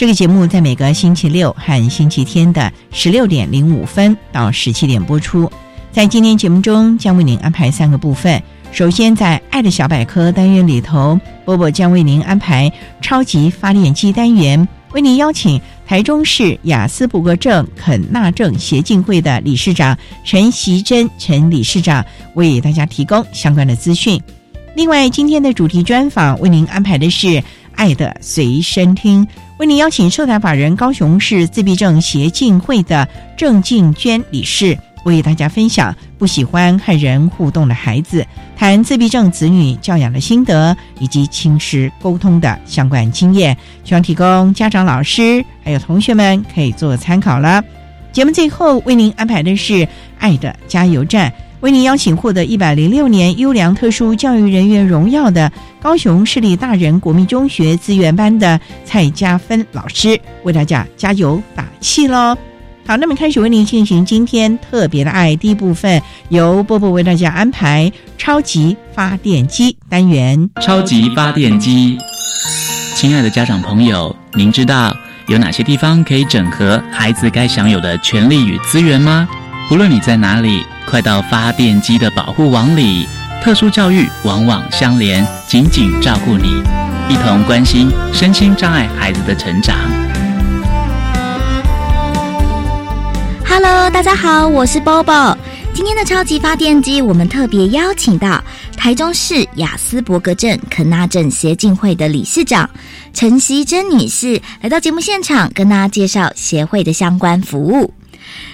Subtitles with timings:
[0.00, 5.52] 这个节目在每个星期六和星期天的十六点零五分到十七点播出。
[5.92, 8.42] 在今天节目中，将为您安排三个部分。
[8.72, 22.02] 首先，在“爱的小百科”单元里头，波波将为您安排“超级发电机”单元，为您邀请台中市雅斯伯格症肯纳症协进会的理事长陈习珍陈理事长
[22.36, 24.18] 为大家提供相关的资讯。
[24.74, 27.42] 另外，今天的主题专访为您安排的是
[27.76, 29.28] “爱的随身听”。
[29.60, 47.62] 为您邀请受台法人高雄市自闭症协进会的郑静娟理事，为大家分享不喜欢和人互动的孩子，谈自闭症子女教养的心得以及亲师沟通的相关经验，希望提供家长、老师还有同学们可以做参考了。
[48.12, 49.86] 节目最后为您安排的是
[50.18, 51.30] “爱的加油站”。
[51.60, 62.34] 为您邀请获得一百零六年优良特殊教育人员荣耀的高雄市立大人国民中学资源班的蔡家芬老师，为大家加油打气喽！
[62.86, 66.00] 好，那么开始为您进行今天特别的爱第一部分，
[66.30, 70.48] 由波波为大家安排超级发电机单元。
[70.62, 71.98] 超级发电机，
[72.96, 74.96] 亲爱的家长朋友，您知道
[75.28, 79.28] 有哪些地方可以整合孩子该享有的权利与资源吗？
[79.70, 80.64] 无论你在哪里。
[80.90, 83.06] 快到发电机的保护网里，
[83.40, 86.48] 特殊教育网网相连，紧紧照顾你，
[87.08, 89.76] 一同关心身心障碍孩子的成长。
[93.48, 95.36] Hello，大家好，我是 Bobo。
[95.72, 98.42] 今天的超级发电机，我们特别邀请到
[98.76, 102.68] 台中市雅斯伯格镇肯纳镇协进会的理事长
[103.14, 107.94] 陈希珍女士来到节目现场，跟大家介绍协会的相关服务。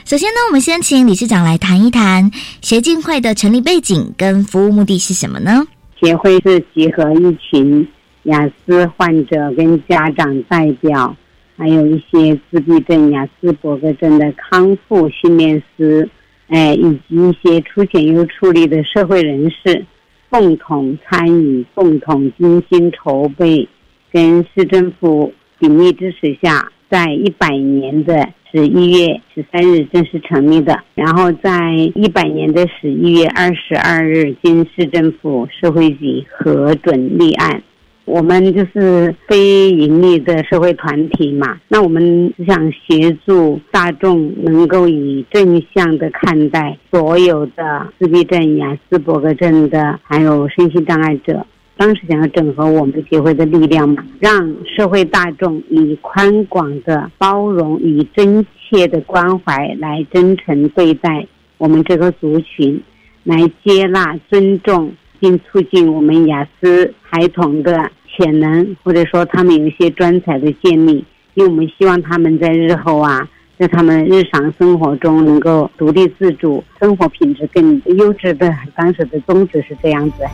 [0.05, 5.67] 首先呢，我们先请理事长来谈一谈协进会的成立背景跟服务目的是什么呢？
[6.01, 7.87] 协会是集合一群
[8.25, 11.17] 雅思患者跟家长代表，
[11.57, 16.09] 还有一些自闭症、雅斯伯格症的康复训练师，
[16.49, 19.85] 哎，以及一些出钱又出力的社会人士，
[20.29, 23.69] 共同参与、共同精心筹备，
[24.13, 28.29] 跟市政府鼎力支持下，在一百年的。
[28.53, 37.63] 十一月十三日正式成立的，然后在一百年的十一月二十二日，经市政府社会局核准立案。
[38.07, 51.45] 我们就是非盈利的社会团体嘛，那我们只想协助大众能够以正向的看待所有的自闭症、雅斯伯格症的，还有身心障碍者。
[51.77, 61.27] 当时想要整合我们协会的力量嘛，让社会大众以宽广的包容与真切的关怀来真诚对待
[61.59, 62.81] 我们这个族群，
[63.25, 64.91] 来接纳、尊重
[65.21, 73.29] 并促进我们雅思孩童的潜能，或者说他们有一些专才的建立，因为我们希望他们在日后啊，
[73.59, 78.51] 在他们日常生活中能够独立自主，生活品质更优质的。
[78.75, 80.25] 当时的宗旨是这样子。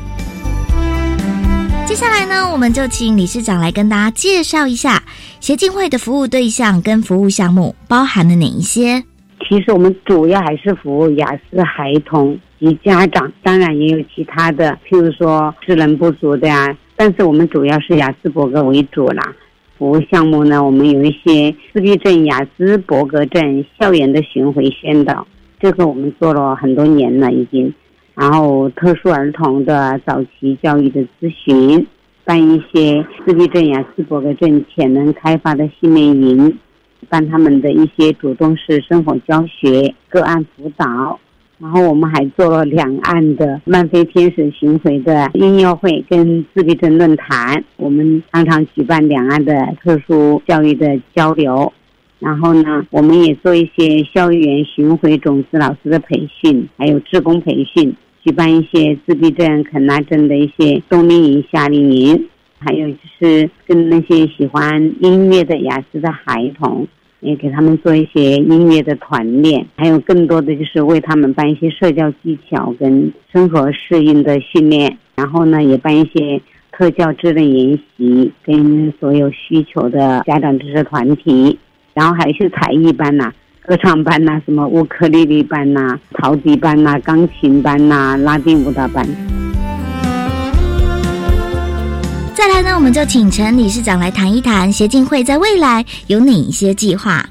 [1.85, 5.03] 接下来呢，我们就请理事长来跟大家介绍一下
[5.41, 9.03] 协进会的服务对象跟服务项目包含了哪一些。
[9.47, 16.75] 其实我们主要还是服务雅思孩童及家长，当然也有其他的，譬如说智能不足的呀。
[16.97, 19.35] 但是我们主要是雅思伯格为主啦。
[19.77, 25.27] 服务项目呢，我们有一些自闭症、雅思伯格症校园的巡回宣导，
[25.61, 27.75] 这个我们做了很多年了已经。
[28.15, 31.87] 然后特殊儿童的早期教育的咨询，
[32.25, 36.59] 办一些自闭症、呀斯伯格症潜能开发的训练营，
[37.09, 41.19] 办他们的一些主动式生活教学、个案辅导。
[41.59, 51.73] 然后我们还做了两岸的漫飞天使巡回的音乐会跟自闭症论坛，我们常常举办两岸的特殊教育的交流。
[52.23, 62.29] 然后呢，我们也做一些校园巡回种子老师的培训，还有志工培训，举办一些自闭症、肯纳症的一些冬令营、夏令营，
[62.61, 66.87] 还有就是跟那些喜欢音乐的雅思的孩童。
[67.25, 76.43] 也给他们做一些音乐的团练，还有更多的就是为他们办一些社交技巧跟生活适应的训练，然后呢，也办一些
[76.73, 81.57] 特教智能研习，跟所有需求的家长支持团体，
[81.95, 83.33] 然后还是才艺班呐，
[83.67, 89.07] 歌唱班呐，什么乌克丽丽班呐，陶笛班呐，钢琴班呐，拉丁舞蹈班。
[92.35, 97.25] 再来呢，我们就请陈理事长来谈一谈协进会在未来有哪一些计划。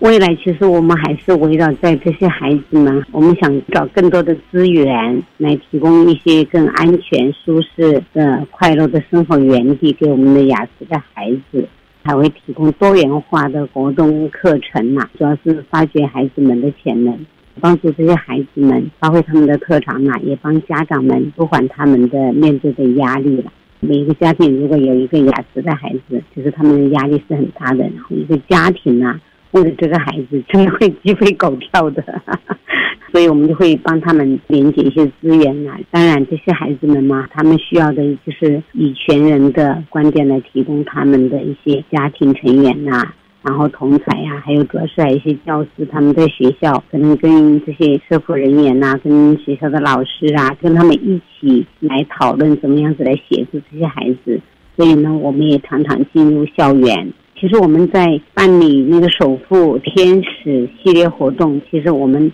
[0.00, 11.68] 未来其实我们还是围绕在这些孩子们，我们想找更多的资源来提供一些更安全、舒适的、快乐的生活园地给我们的雅思的孩子，
[12.02, 17.18] 还会提供多元化的活动课程呐，主要是发掘孩子们的潜能，
[17.60, 23.52] 帮助这些孩子们发挥他们的特长呐，也帮家长们舒缓他们的面对的压力了。
[23.80, 27.84] 每一个家庭如果有一个雅思的孩子，其实他们的压力是很大的。
[27.84, 29.20] 然后一个家庭啊，
[29.52, 32.02] 为了这个孩子，真的会鸡飞狗跳的。
[33.12, 35.76] 所以我们就会帮他们连接一些资源呐。
[35.90, 43.12] 当然，这些孩子们嘛，他们需要的就是以全人的观点来提供他们的一些家庭成员呐。
[43.42, 54.40] 然后同才呀，还有主要是还有一些教师，他们在学校可能跟这些社服人员呐，跟学校的老师啊，跟他们一起来讨论怎么样子来协助这些孩子。
[54.76, 57.12] 所以呢，我们也常常进入校园。
[57.40, 62.30] 其实我们在办理那个首富天使系列活动，其实我们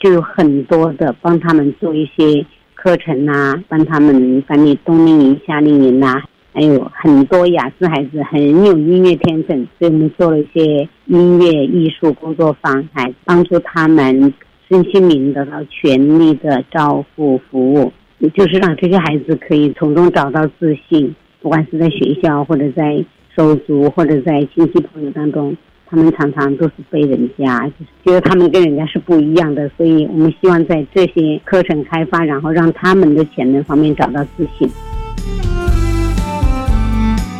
[0.00, 6.22] 就有很多的帮他们做一些课程呐，帮他们办理冬令营、夏令营呐。
[6.54, 14.32] 还有很多雅思孩子很有音乐天分，所以我们做了一些音乐艺术工作坊，还帮助他们
[14.66, 17.92] 身心灵得到全力的照顾服务，
[18.32, 21.14] 就是让这些孩子可以从中找到自信。
[21.42, 23.04] 不管是在学校，或者在
[23.38, 25.56] 手足，或者在亲戚朋友当中，
[25.86, 34.68] 他们常常都是被人家就是觉得他们跟人家是不一样的，所以我们希望在这些课程开发，然后让他们的潜能方面找到自信。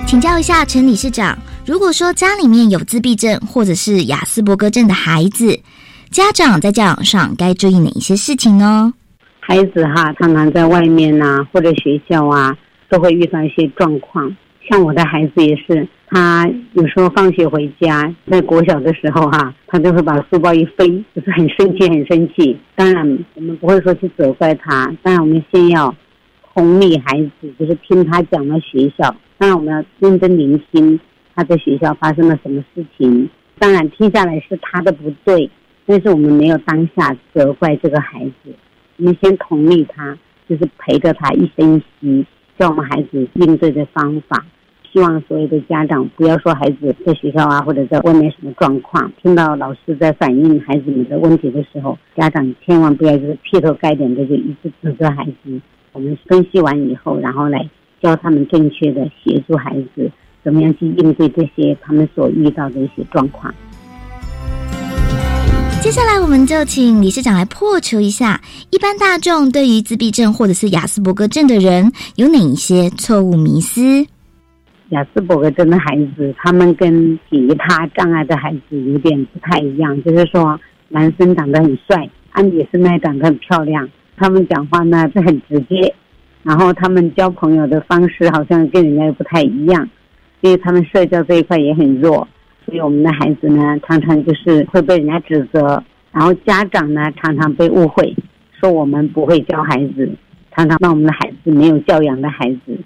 [0.06, 1.36] 请教一下陈理事长，
[1.66, 5.58] 如果说家里面有自闭症或者是雅斯伯格症的孩子，
[6.12, 8.94] 家长在教养上该注意哪一些事情呢？
[9.40, 12.56] 孩子哈，常常在外面呐，或者学校啊，
[12.88, 14.32] 都会遇到一些状况。
[14.68, 22.58] 像我的孩子也是，他有时候放学回家，在国小的时候哈，他就会把书包一飞，就是很生气，很生气。
[22.74, 25.94] 当然，我们不会说去责怪他，当然我们先要
[26.54, 29.14] 同理孩子，就是听他讲到学校。
[29.38, 30.98] 当然，我们要认真聆听
[31.34, 33.28] 他在学校发生了什么事情。
[33.58, 35.50] 当然，听下来是他的不对，
[35.86, 38.54] 但是我们没有当下责怪这个孩子，
[38.96, 40.16] 我们先同理他，
[40.48, 42.26] 就是陪着他一分析，
[42.58, 44.44] 教我们孩子应对的方法。
[44.98, 55.60] 希望所有的家长不要说孩子在学校啊，或者在外面什么状况，听到老师在反映孩子们的问题的时候，家长千万不要就是劈头盖脸的就一直指责孩子。
[55.92, 57.64] 我们分析完以后，然后来。
[58.00, 60.08] 教他们正确的协助孩子，
[60.44, 63.52] 怎么样去应对这些他们所遇到的一些状况。
[65.80, 68.40] 接下来，我们就请理事长来破除一下
[68.70, 74.06] 一般大众对于自闭症或者是雅斯伯格症的人有哪一些错误迷思。
[74.90, 82.08] 雅斯伯格症的孩子，他们跟其他障碍的孩子有点不太一样，就是说，男生长得很帅，
[82.42, 85.94] 女生呢长得很漂亮，他们讲话呢是很直接。
[86.42, 89.86] 然后他们交朋友的方式好像跟人家又不太一样，
[90.40, 92.26] 因为他们社交这一块也很弱，
[92.64, 98.16] 所以我们的孩子呢，常常就是会被人家指责，然后家长呢常常被误会，
[98.58, 100.08] 说我们不会教孩子，
[100.52, 102.78] 常常让我们的孩子没有教养的孩子，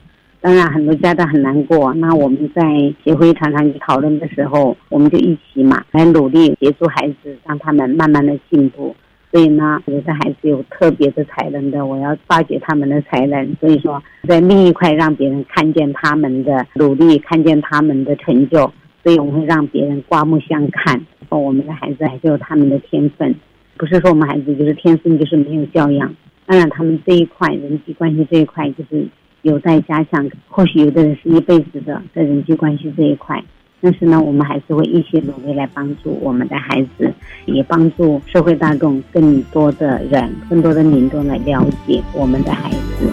[0.42, 1.94] 当然很多家长很难过。
[1.94, 2.62] 那我们在
[3.04, 8.94] 协会常常去讨论的时候，我们就一起嘛来努力协助孩子，让他们慢慢的进步。
[9.30, 13.56] 所以呢，有的孩子有特别的才能的，我要发掘他们的才能。
[13.61, 18.70] 所以说，在另一块让别人看见他们的努力，看见他们的成就，
[19.04, 21.00] 所以我们会让别人刮目相看。
[21.30, 23.34] 我们的孩子还是有他们的天分，
[23.78, 26.14] 不是说我们孩子就是天生就是没有教养。
[26.44, 29.06] 当然，他们这一块人际关系这一块就是
[29.42, 30.28] 有待加强。
[30.49, 33.42] 或许有的人是一辈子的在人际关系这一块，
[33.80, 37.12] 但是呢，我们还是会一起努力来帮助我们的孩子，
[37.46, 43.12] 也帮助社会大众更多的人、更多的民众来了解我们的孩子。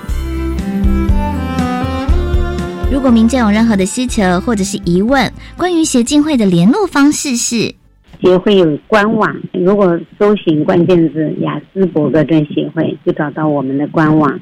[2.92, 7.76] 如果民间有任何的需求或者是疑问，关于协进会的联络方式是。
[8.22, 14.38] 协会有官网，如果搜寻关键字“雅思伯格症协会”，就找到我们的官网。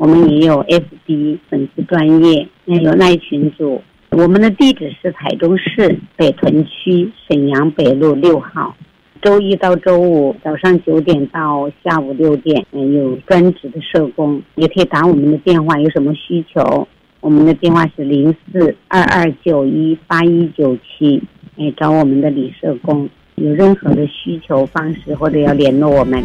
[0.00, 3.82] 我们也有 FB 粉丝专业，也有赖群组。
[4.12, 8.74] 我们的地址是台中市北屯区沈阳北路六号。
[9.20, 15.78] 周一到周五早上九点到下午六点，嗯，有专职的社工，也可以打我们的电话。
[15.78, 16.88] 有什么需求？
[17.20, 21.22] 我们的电话是零四二二九一八一九七，
[21.58, 23.06] 哎，找我们的李社工。
[23.34, 26.24] 有任何的需求方式或者要联络我们，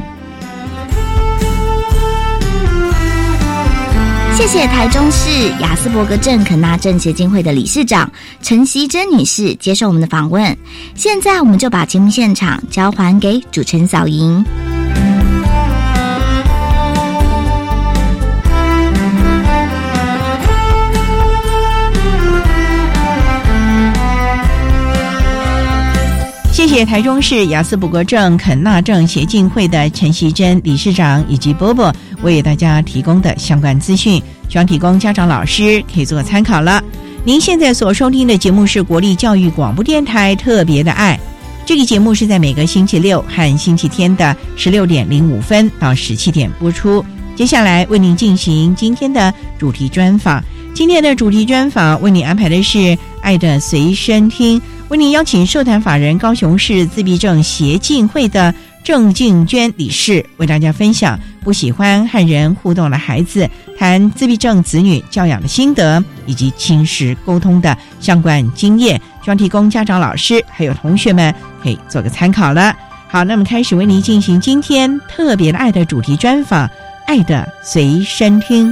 [4.37, 8.11] 谢谢台中市雅斯伯格症肯纳症协进会的理事长
[8.41, 10.55] 陈希珍女士接受我们的访问。
[10.93, 14.43] 现在我们就把节目现场交还给主持人小莹。
[26.51, 31.93] 谢谢台中市雅斯伯格症肯纳症协进会的陈希珍理事长以及波波
[32.25, 36.83] 为大家提供的相关资讯，希望提供家长老师可以做参考了。
[37.23, 41.19] 您现在所收听的节目是国立教育广播电台特别的爱，
[41.65, 47.05] 这个节目是在每个星期六和星期天的十六点零五分到十七点播出。
[47.35, 52.77] 接下来为您进行今天的主题专访，今天的主题专访为您安排的是
[53.21, 54.59] 《爱的随身听》。
[54.89, 58.53] 为您邀请社团法人高雄市自闭症协进会的
[58.85, 63.49] 郑静娟理事，为大家分享不喜欢和人互动的孩子
[63.79, 72.77] 谈自闭症子女教养的心得，以及亲师沟通的相关经验，希望提供家长、老师还有同学们可以做个参考了。
[73.07, 76.67] 好，那么开始为您进行今天特别的爱的主题专访，
[77.07, 78.71] 《爱的随身听》。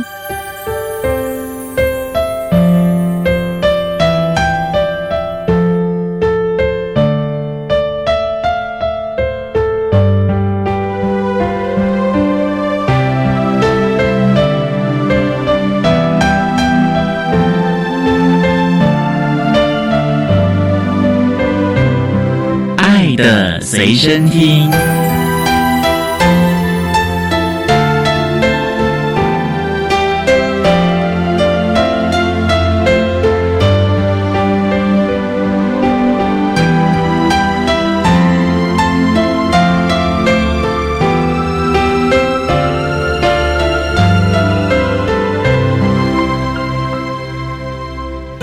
[23.85, 24.71] 随身听。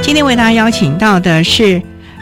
[0.02, 1.80] 今天为大家邀请到的是。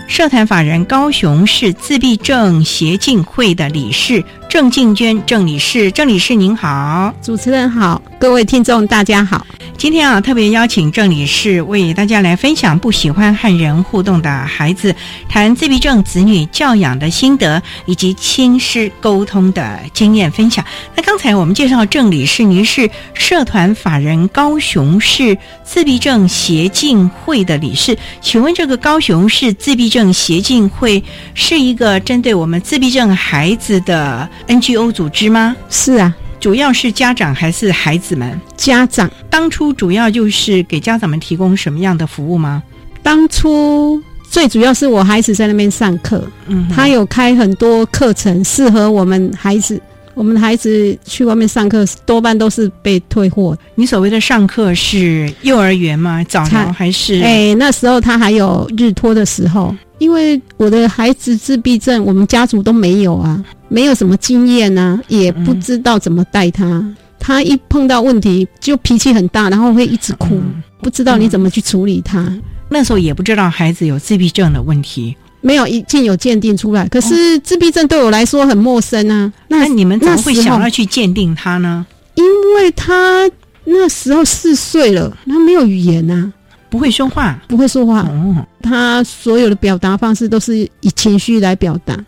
[0.09, 9.47] 社团法人高雄市自闭症协进会的理事郑静娟郑理事，郑理事您好，主持人好，各位听众大家好。
[9.79, 14.93] 今天啊，特别邀请郑理事为大家来分享不喜欢和人互动的孩子
[15.29, 20.65] 谈自闭症子女教养的心得，以及亲师沟通的经验分享。
[20.97, 31.01] 那刚才我们介绍郑理事，您是社团法人高雄市自闭症协进会的理事，请问这个高雄市自闭症协进会
[31.35, 35.55] 是一个针对我们自闭症孩子的 NGO 组织吗？
[35.71, 36.13] 是啊。
[36.41, 38.41] 主要是家长还是孩子们？
[38.57, 42.63] 家长当初主要就是给家长们提供什么样的服务吗？
[43.03, 49.81] 当初最主要是我孩子在那边上课，嗯，他有开很多课程适合我们孩子。
[50.15, 53.57] 我们的孩子去外面上课多半都是被退货。
[53.77, 56.25] 你所谓的上课是幼儿园吗？
[56.25, 57.21] 早疗还是？
[57.23, 59.75] 哎，那时候他还有日托的时候。
[59.99, 66.85] 因为我的孩子自闭症，我们家族都没有啊，没有什么经验啊，也不知道怎么带他。
[67.19, 70.41] 他一碰到问题就脾气很大，然后会一直哭，
[70.81, 72.33] 不知道你怎么去处理他。
[72.69, 76.87] 那时候也不知道孩子有自闭症的问题，没有一经有鉴定出来。
[76.89, 79.33] 可是自闭症对我来说很陌生啊。
[79.49, 81.87] 那你们怎么会想要去鉴定他呢？
[82.15, 82.25] 因
[82.57, 83.29] 为他
[83.65, 86.33] 那时候四岁了，他没有语言啊。
[86.71, 88.01] 不会说话，不会说话。
[88.01, 91.99] 哦，他所有的表达方式都是以情绪来表达，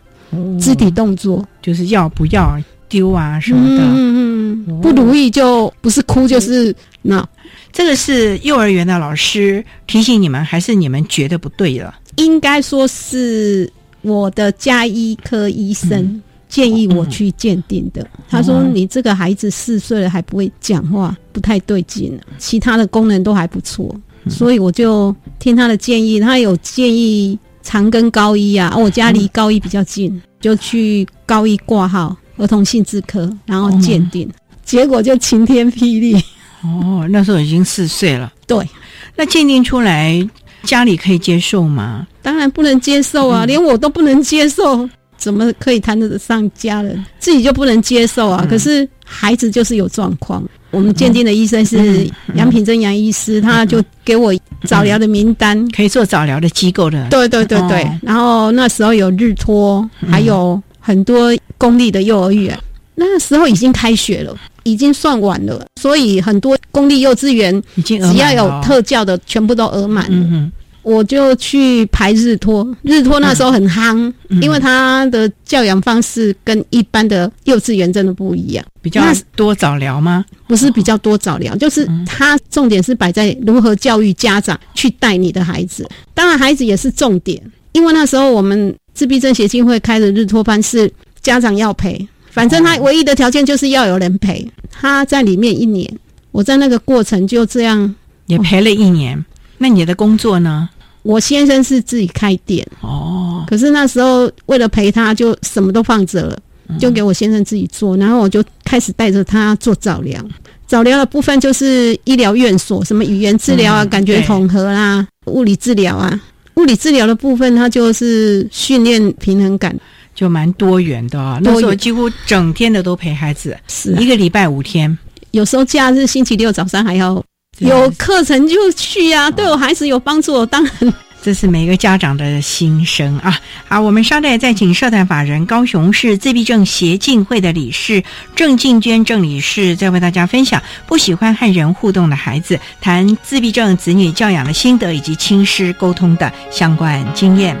[0.59, 3.83] 肢体动作就是要不要丢啊什么的。
[3.83, 7.27] 嗯嗯，不如意就不是哭就是闹。
[7.71, 11.95] 这个是幼儿园的老师提醒你们，还是你们觉得不对了？
[12.17, 13.71] 应该说是
[14.01, 18.05] 我的加医科医生建议我去鉴定的。
[18.29, 23.95] 他说：“你这个孩子四岁了还不会讲话，不太对劲其他的功能都还不错，
[24.29, 26.19] 所以我就听他的建议。
[26.19, 34.29] 他有建议长庚高一啊，我家离高一比较近，就去高一挂号儿童性智科，然后鉴定，
[34.63, 36.15] 结果就晴天霹雳。
[36.63, 38.31] 哦，那时候已经四岁了。
[38.45, 38.67] 对，
[39.15, 40.27] 那鉴定出来，
[40.63, 42.07] 家里可以接受吗？
[42.21, 44.87] 当然不能接受啊，连我都不能接受。”
[45.21, 47.05] 怎么可以谈得上家人？
[47.19, 48.43] 自己就不能接受啊！
[48.49, 50.43] 可是孩子就是有状况。
[50.71, 57.09] 我们鉴定的医生是杨品珍杨医师，他就给我早疗的名单，可以做早疗的机构的。
[57.09, 57.85] 对对对对。
[58.01, 62.57] 然后那时候有日托，还有很多公立的幼儿园。
[62.95, 70.05] 那时候已经开学了，已经算晚了，所以很多公立幼稚园已经只要有特教的，全部都额满。
[70.09, 70.51] 嗯
[70.83, 74.11] 我就去排日托，日托那时候很夯，
[74.41, 79.03] 因为他的教养方式跟一般的幼稚园真的不一样，比较
[79.35, 80.25] 多早疗吗？
[80.47, 87.41] 不是比较多早疗，就是他重点是摆在如何教育家长去带你的孩子，当然孩子也是重点，
[87.73, 95.87] 因为那时候我们自闭症协进会开的日托班是家长要陪，反正他唯一的条件就是要有人陪，他在里面一年，
[96.31, 97.93] 我在那个过程就这样
[98.25, 99.23] 也陪了一年。
[99.61, 100.67] 那你的工作呢？
[101.03, 106.39] 我先生是自己开店哦，可是那时候为了陪他，就什么都放着了，
[106.79, 107.95] 就给我先生自己做。
[107.97, 110.19] 然后我就开始带着他做早疗，
[110.65, 116.19] 早疗的部分就是医疗院所，什么语言治疗啊、感觉统合啦、物理治疗啊。
[116.55, 119.75] 物理治疗的部分，它就是训练平衡感，
[120.13, 121.39] 就蛮多元的啊。
[121.41, 124.97] 那时候几乎整天的都陪孩子，是一个礼拜五天，
[125.31, 127.23] 有时候假日星期六早上还要。
[127.61, 133.39] 有课程就去呀，对我孩子有帮助，当然这是每个家长的心声啊。
[133.67, 138.03] 好，我们稍待再请社团法人高雄市自闭症协进会的理事
[138.35, 147.55] 郑静娟郑理事，再为大家分享不喜欢和人互动的孩子，谈自闭症子女教养的心得以及亲师沟通的相关经验。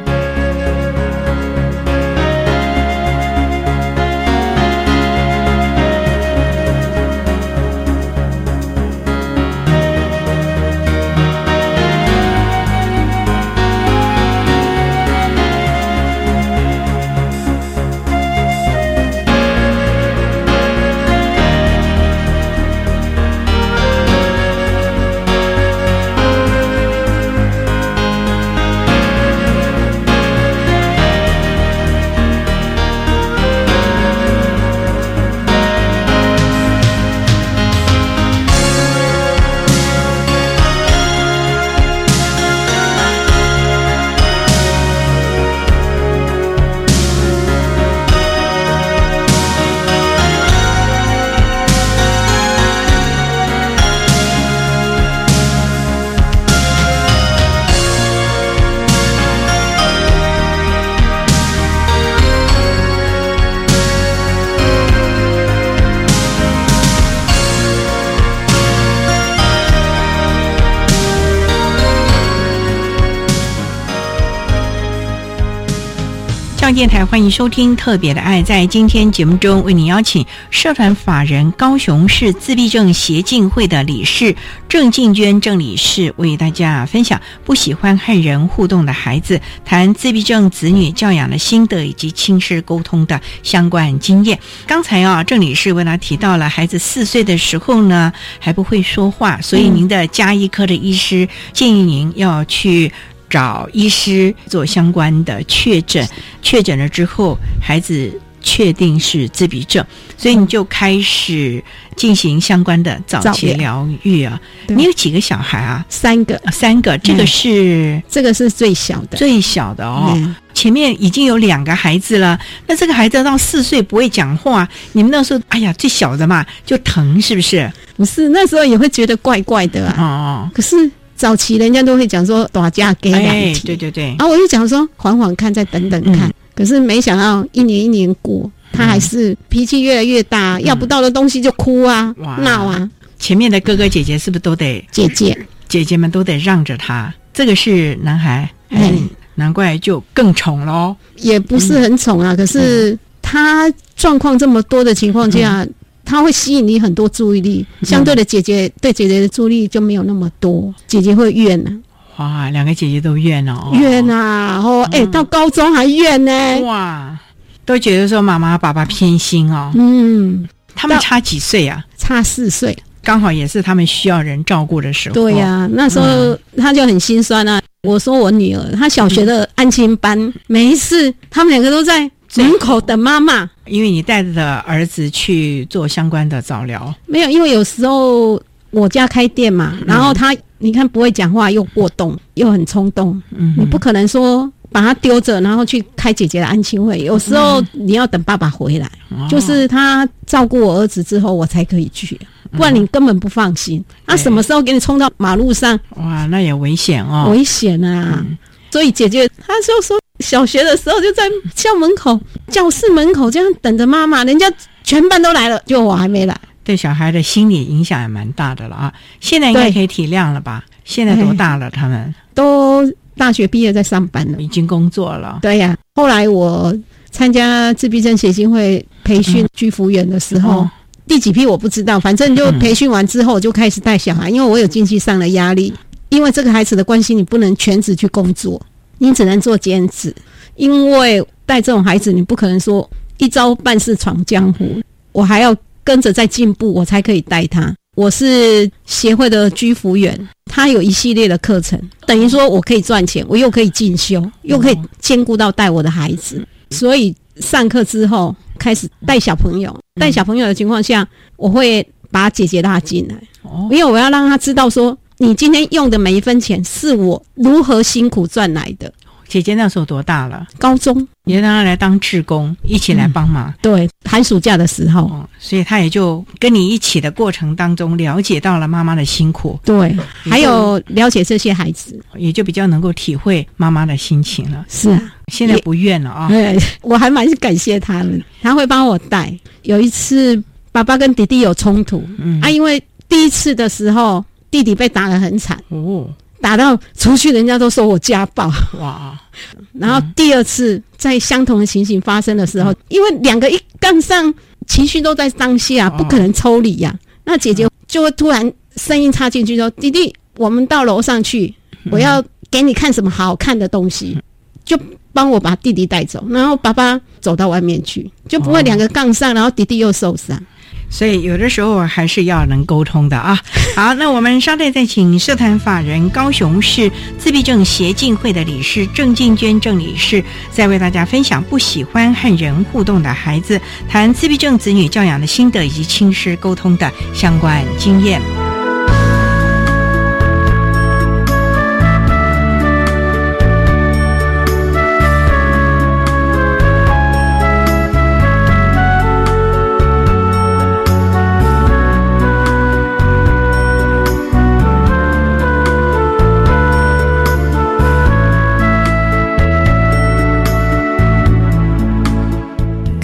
[76.81, 78.41] 电台欢迎收听《特别的爱》。
[78.43, 84.35] 在今天节目中，为您邀请社团法人高雄市自闭症协进会的理事
[84.67, 94.39] 郑静娟郑理事，为大家分享不喜欢和人互动的孩子，谈自闭症子女教养的心得以及亲师沟通的相关经验。
[94.65, 102.91] 刚才啊，郑理事为他提到了孩子四岁的时候呢，还不会说话，所以您的加医科的医师建议您要去。
[103.31, 106.05] 找医师做相关的确诊，
[106.41, 109.83] 确诊了之后，孩子确定是自闭症，
[110.17, 111.63] 所以你就开始
[111.95, 114.39] 进行相关的早期疗愈啊。
[114.67, 115.85] 你有几个小孩啊？
[115.87, 116.97] 三个，三个。
[116.97, 120.17] 这个是这个是最小的，最小的哦。
[120.53, 127.71] 前面已经有两个孩子了，那这个孩子到四岁不会讲话，你们那时候，哎呀，最小的嘛就疼，是不是？
[127.95, 129.95] 不是，那时候也会觉得怪怪的啊。
[130.01, 130.91] 哦，可是。
[131.21, 136.33] 早期人家都会讲说打架给两题，对对对，然后我就讲说缓缓看，再等等看。
[136.55, 142.89] 可是没想到一年一年过，他还是脾气越来越大，要不到的东西就哭啊、闹啊。
[143.19, 145.37] 前面的哥哥姐姐是不是都得姐姐
[145.69, 147.13] 姐姐们都得让着他？
[147.31, 150.95] 这个是男孩，嗯，难怪就更宠喽。
[151.17, 155.63] 也不是很宠啊，可是他状况这么多的情况下。
[156.11, 161.71] 他会吸引你很多注意力，相对的姐姐对姐姐的注意力就没有那么多，姐姐会怨呢。
[162.17, 164.47] 哇，两个姐姐都怨哦，怨啊！
[164.51, 166.59] 然后哎，到高中还怨呢。
[166.63, 167.17] 哇，
[167.63, 169.71] 都觉得说妈妈爸爸偏心哦。
[169.73, 170.45] 嗯，
[170.75, 171.81] 他们差几岁啊？
[171.97, 175.13] 差四岁，刚好也是他们需要人照顾的时候。
[175.13, 177.61] 对呀、那时候他就很心酸啊。
[177.87, 183.49] 我说我女儿，她小学的安亲班，每一次他们两个都在门口等妈妈。
[183.65, 188.41] 因为你带着儿子去做相关的早疗，没有，因为有时候
[188.71, 196.99] 我家开店嘛，然后他你看不会讲话，又过动，又很冲动，嗯你不可能说把他丢着，然后去开姐姐的安亲会。
[196.99, 202.19] 有时候你要等爸爸回来，哦就是他照顾我儿子之后，我才可以去，
[202.51, 203.83] 不然你根本不放心。
[204.05, 207.29] 他、什么时候给你冲到马路上，哇，那也危险哦。
[207.31, 208.25] 危险啊！
[208.71, 211.23] 所以姐姐她就说，小学的时候就在
[211.55, 214.51] 校门口、教室门口这样等着妈妈，人家
[214.83, 216.39] 全班都来了，就我还没来。
[216.63, 218.93] 对小孩的心理影响也蛮大的了啊。
[219.19, 220.63] 现在应该可以体谅了吧？
[220.85, 221.69] 现在多大了？
[221.69, 224.41] 他们都大学毕业在上班了。
[224.41, 225.39] 已经工作了。
[225.41, 226.73] 对呀、后来我
[227.09, 230.71] 参加自闭症协进会培训居服员的时候，哦
[231.07, 235.73] 第几批我不知道，反正就培训完之后，就开始带小孩，因为我有经济上的压力，
[236.11, 238.61] 因为这个孩子的关系，你不能全职去工作，
[238.99, 240.13] 你只能做兼职，
[240.55, 244.81] 因为带这种孩子，你不可能说一朝半世闯江湖，
[245.13, 247.73] 我还要跟着在进步，我才可以带他。
[247.95, 256.45] 我是协会的居服员，他有一系列的课程，等于说我可以赚钱，我又可以进修，又可以兼顾到带我的孩子。
[256.69, 268.91] 所以上课之后开始带小朋友，带小朋友的情况下，我会把姐姐拉进来，哦因为我要让他知道说，你今天用的每一分钱是我如何辛苦赚来的。
[269.27, 270.47] 姐姐那时候多大了？
[270.57, 273.53] 高中你让她来当志工，一起来帮忙。
[273.61, 282.03] 对寒暑假的时候，哦，所以她也就跟你一起的过程当中，了解到了妈妈的辛苦，对，还有了解这些孩子。
[282.17, 284.65] 也就比较能够体会妈妈的心情了。
[284.67, 286.27] 是啊，现在不怨了啊。
[286.29, 289.31] 对， 我还蛮感谢他们，他会帮我带。
[289.61, 296.07] 有一次，爸爸跟弟弟有冲突，嗯啊，因为第一次的时候，弟弟被打得很惨，哦，
[296.41, 298.51] 打到出去人家都说我家暴。
[298.79, 299.19] 哇，
[299.73, 304.31] 然后第二次在相同的情形发生的时候，因为两个一杠上，
[304.67, 311.53] 情绪都在当下，哦不可能抽离呀、那姐姐就会突然声音插进去说：“弟弟，我们到楼上去，
[311.89, 314.17] 我要给你看什么好看的东西。”
[314.63, 314.79] 就
[315.11, 320.41] 帮我把弟弟带走，然后爸爸走到外面去，就不会两个杠上，然后弟弟又受伤。
[320.91, 323.39] 所以有的时候还是要能沟通的啊。
[323.75, 338.21] 好，那我们稍待再请社团法人高雄市自闭症协进会的理事郑静娟郑理事，再为大家分享不喜欢和人互动的孩子，谈自闭症子女教养的心得以及亲师沟通的相关经验。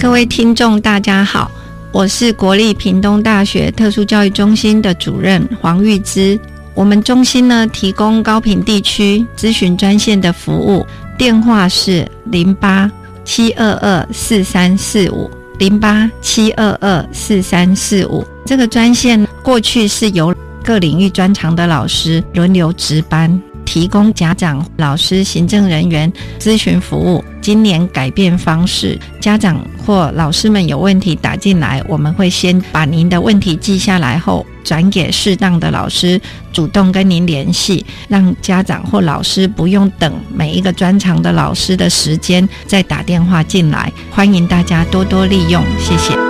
[0.00, 1.50] 各位听众，大家好，
[1.90, 6.38] 我是国立屏东大学特殊教育中心的主任黄玉芝。
[6.72, 10.86] 我们中心呢提供高屏地区咨询专线的服务，
[11.18, 12.88] 电话是零八
[13.24, 18.24] 七二二四三四五零八七二二四三四五。
[18.46, 20.32] 这个专线过去是由
[20.62, 27.22] 各领域专长的老师轮流值班，提供家长、老师、行政人员咨询服务。
[27.42, 36.18] 今年改变方式，家长或老师们有问题打进来，我们会先把您的问题记下来后，转给适当的老师，
[36.50, 43.92] 主动跟您联系，让家长或老师不用等每一个专长的老师的时间再打电话进来。
[44.10, 46.27] 欢迎大家多多利用，谢谢。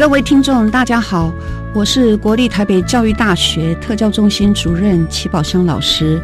[0.00, 1.30] 各位听众，大家好，
[1.74, 6.18] 我是国立台北教育大学特教中心主任齐宝香老师。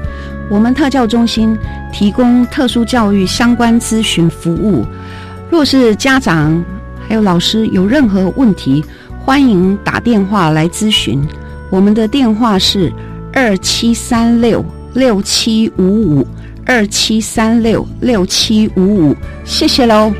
[0.49, 1.55] 我们特教中心
[1.93, 4.87] 提供特殊教育相关咨询服务。
[5.51, 6.65] 若是家长
[7.07, 8.83] 还有老师有任何问题，
[9.23, 11.23] 欢迎打电话来咨询。
[11.71, 12.91] 我们的电话是
[13.31, 16.27] 二七三六六七五五
[16.65, 19.15] 二七三六六七五五。
[19.45, 20.11] 谢谢喽，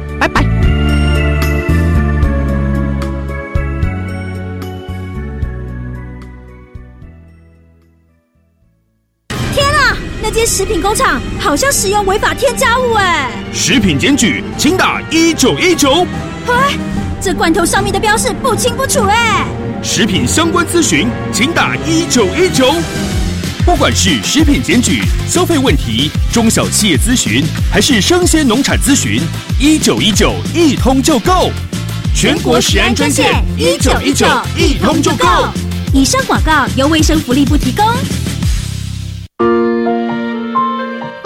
[10.47, 13.33] 食品工厂好像使用违法添加物哎！
[13.53, 16.07] 食品检举，请打一九一九。
[16.47, 16.79] 哎，
[17.21, 19.45] 这罐头上面的标示不清不楚哎！
[19.83, 22.73] 食品相关咨询，请打一九一九。
[23.65, 29.21] 不管是食品检举、消费问题、中小企业咨询，还是生鲜农产咨询，
[29.59, 31.51] 一九一九一通就够。
[32.15, 34.25] 全国食安专线一九一九
[34.57, 35.27] 一通就够。
[35.93, 37.85] 以上广告由卫生福利部提供。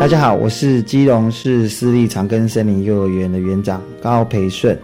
[0.01, 4.75] 大家好，我是基隆市私立长庚森林幼儿园的园长高培顺。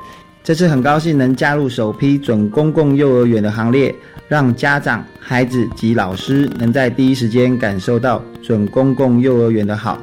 [0.45, 3.95] 这次很高兴能加入首批准公共幼儿园的行列，
[4.29, 9.99] 让家长、孩子及老师能在第一时间感受到准公共幼儿园的好。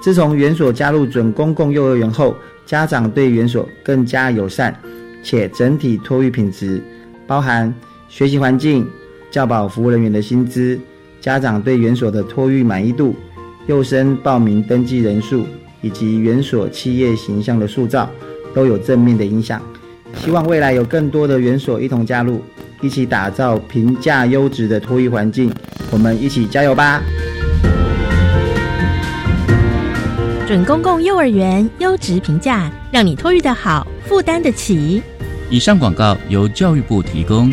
[0.00, 4.74] 自从园所加入准公共幼儿园后，家长对园所更加友善，
[5.22, 6.82] 且整体托育品质，
[7.26, 7.72] 包含
[8.08, 8.88] 学习环境、
[9.30, 10.80] 教保服务人员的薪资、
[11.20, 13.14] 家长对园所的托育满意度。
[13.66, 15.44] 幼生报名登记人数
[15.82, 18.08] 以及园所企业形象的塑造，
[18.54, 19.60] 都有正面的影响。
[20.16, 22.42] 希望未来有更多的园所一同加入，
[22.80, 25.52] 一起打造平价优质的托育环境。
[25.90, 27.02] 我们一起加油吧！
[30.46, 35.02] 准公共幼儿园优质评价，让你托育的好，负担得起。
[35.50, 37.52] 以上广告由教育部提供。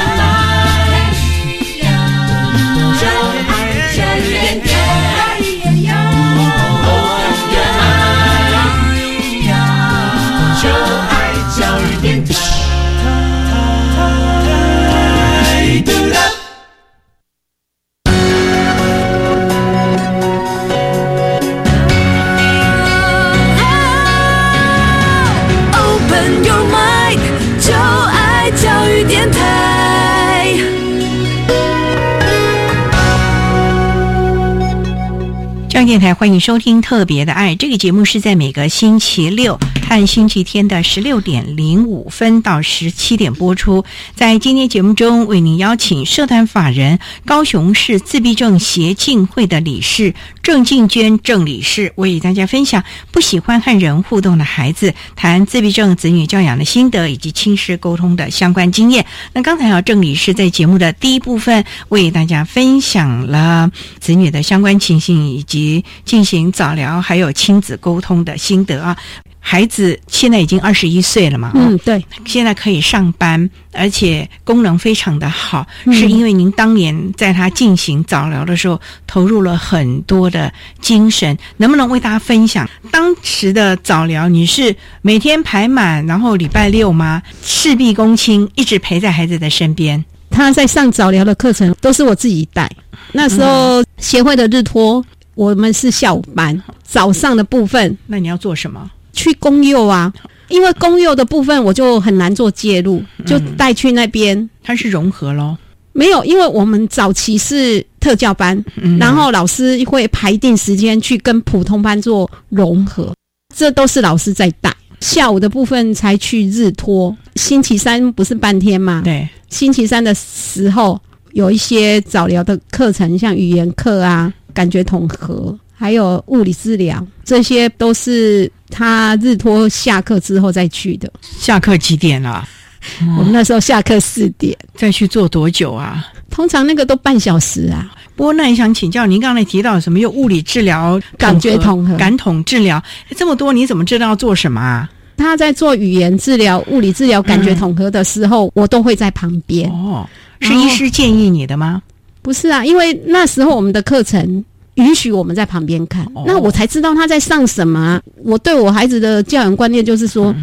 [35.91, 39.59] 电台欢迎收听《特别的爱》这个节目，是在每个星期六
[39.91, 43.83] 和星期天的十六点零五分到十七点播出。
[44.15, 59.05] 在今天节目中，为您邀请社团法人高雄市自闭症协进会的理事郑静娟郑理事，为大家分享不喜欢和人互动的孩子，谈自闭症子女教养的心得以及亲师沟通的相关经验。
[59.33, 65.83] 那刚才啊，郑理事在节目的第一部分为大家分享了子女的相关情形以及。
[66.05, 68.97] 进行早疗，还有亲子沟通的心得啊！
[69.43, 71.51] 孩子现在已经二十一岁了嘛？
[71.55, 84.29] 嗯，对，现在可以上班，而且功能非常的好，是因为您当年在他进行早疗的时候投入了很多的精神，能不能为大家分享当时的早疗？
[84.29, 87.21] 你是每天排满，然后礼拜六吗？
[87.41, 90.05] 事必躬亲，一直陪在孩子的身边。
[90.29, 92.71] 他在上早疗的课程都是我自己带，
[93.11, 95.03] 那时候协会的日托。
[95.33, 98.91] 我们是下午班，早上的部分，那你要做什么？
[99.13, 100.11] 去公幼啊，
[100.49, 104.49] 因为公幼的部分我就很难做介入，就带去那边。
[104.63, 105.57] 它是融合咯。
[105.93, 108.63] 没有，因为我们早期是特教班，
[108.99, 113.13] 然后老师会排定时间去跟普通班做融合，
[113.55, 114.73] 这都是老师在带。
[114.99, 119.01] 下午的部分才去日托，星期三不是半天嘛？
[119.03, 120.99] 对，星期三的时候
[121.33, 124.33] 有一些早疗的课程，像语言课啊。
[124.53, 131.11] 感觉统合，还有物理治疗，这些都是他日托下课之后再去的。
[131.39, 132.47] 下课几点了？
[133.17, 136.05] 我们那时候下课四点，再去做多久啊？
[136.29, 137.91] 通常那个都半小时啊。
[138.15, 139.97] 不过那也想请教您，刚才提到什么？
[139.97, 142.79] 有物理治疗、感觉统合、感统治疗，
[143.17, 144.87] 这么多，你怎么知道要做什么啊？
[145.17, 149.67] 他在做语言治疗、物理治疗、感觉统合的时候，我都会在旁边。
[149.71, 150.07] 哦，
[150.41, 151.81] 是医师建议你的吗？
[152.21, 157.99] 不是啊，因为那时候我们的课程允许我们在旁边看，那我才知道他在上什么。
[158.23, 160.33] 我对我孩子的教养观念就是说，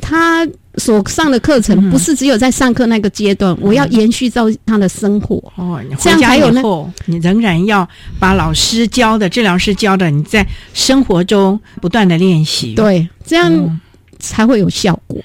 [0.00, 5.36] 他所上的课程不是只有在上课那个阶段，我要延续到他的生活。
[5.56, 6.62] 哦，这样还有呢，
[7.06, 7.86] 你仍然要
[8.18, 12.74] 把老师教的、治疗师教的，你在生活中不断的练习。
[12.74, 13.80] 对，这样
[14.18, 15.20] 才会有效果。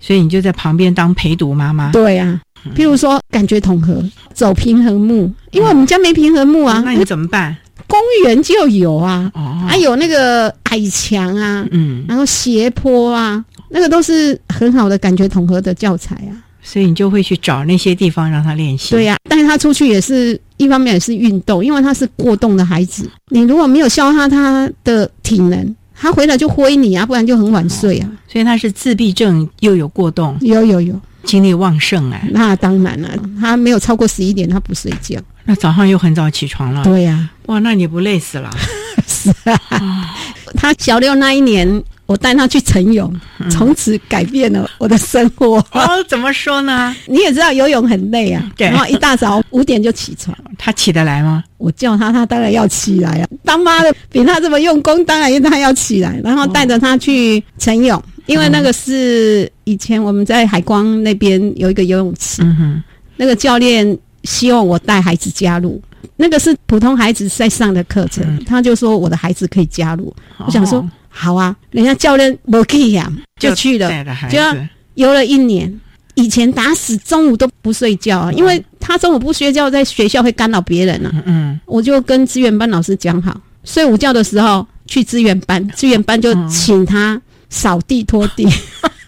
[0.00, 1.92] 所以你就在旁边当陪读妈妈。
[1.92, 2.40] 对呀。
[2.76, 7.56] 譬如说，感觉统合，走平衡木，因为我们家没平衡木啊，那你怎么办？
[7.90, 9.30] 公园就有啊，
[9.68, 16.32] 还有那个矮墙啊，嗯，然后斜坡啊，那个都是很好的感觉统合的教材啊。
[16.62, 18.90] 所以你就会去找那些地方让他练习。
[18.92, 28.08] 对呀、带他出去也是一方面也是运动，因为他是过动的孩子，你如果没有消耗他的体能，他回来就挥你啊，不然就很晚睡啊。
[28.28, 32.20] 所以他是自闭症又有过动，有有有，精力旺盛啊。
[32.30, 33.08] 那当然了，
[33.40, 35.18] 他没有超过十一点，他不睡觉。
[35.50, 36.84] 那早上又很早起床了。
[36.84, 38.48] 对呀、哇，那你不累死了？
[39.04, 39.28] 是
[39.68, 40.14] 啊，
[40.54, 43.12] 他小六那一年，我带他去晨泳，
[43.50, 45.56] 从此改变了我的生活。
[45.72, 46.94] 哦，怎么说呢？
[47.06, 51.42] 你也知道游泳很累啊，对然后一大早五点就起床，他起得来吗？
[51.58, 53.26] 我叫他，他当然要起来啊。
[53.44, 62.80] 当妈的比他这么用功，当然他要起来，然后带着他去晨泳，因为那个是以前我们在海光那边有一个游泳池，嗯，
[63.16, 65.80] 那个教练希望我带孩子加入。
[66.16, 70.14] 那个是普通孩子在上的课程，他就说我的孩子可以加入。
[70.38, 73.90] 我想说哦好啊，人家教练不可以呀，就去了
[74.30, 74.54] 就要
[74.94, 75.80] 游了一年。
[76.14, 81.10] 以前打死中午都不睡觉啊，因为他中午不睡觉，在学校会干扰别人啊。
[81.24, 88.46] 嗯，我就跟资源班老师讲好，睡午觉的时候去资源班，资源班就请他扫地拖地。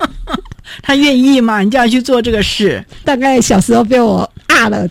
[0.83, 1.61] 他愿意吗？
[1.61, 4.89] 你就要去做这个事， 大概小时候被我啊了，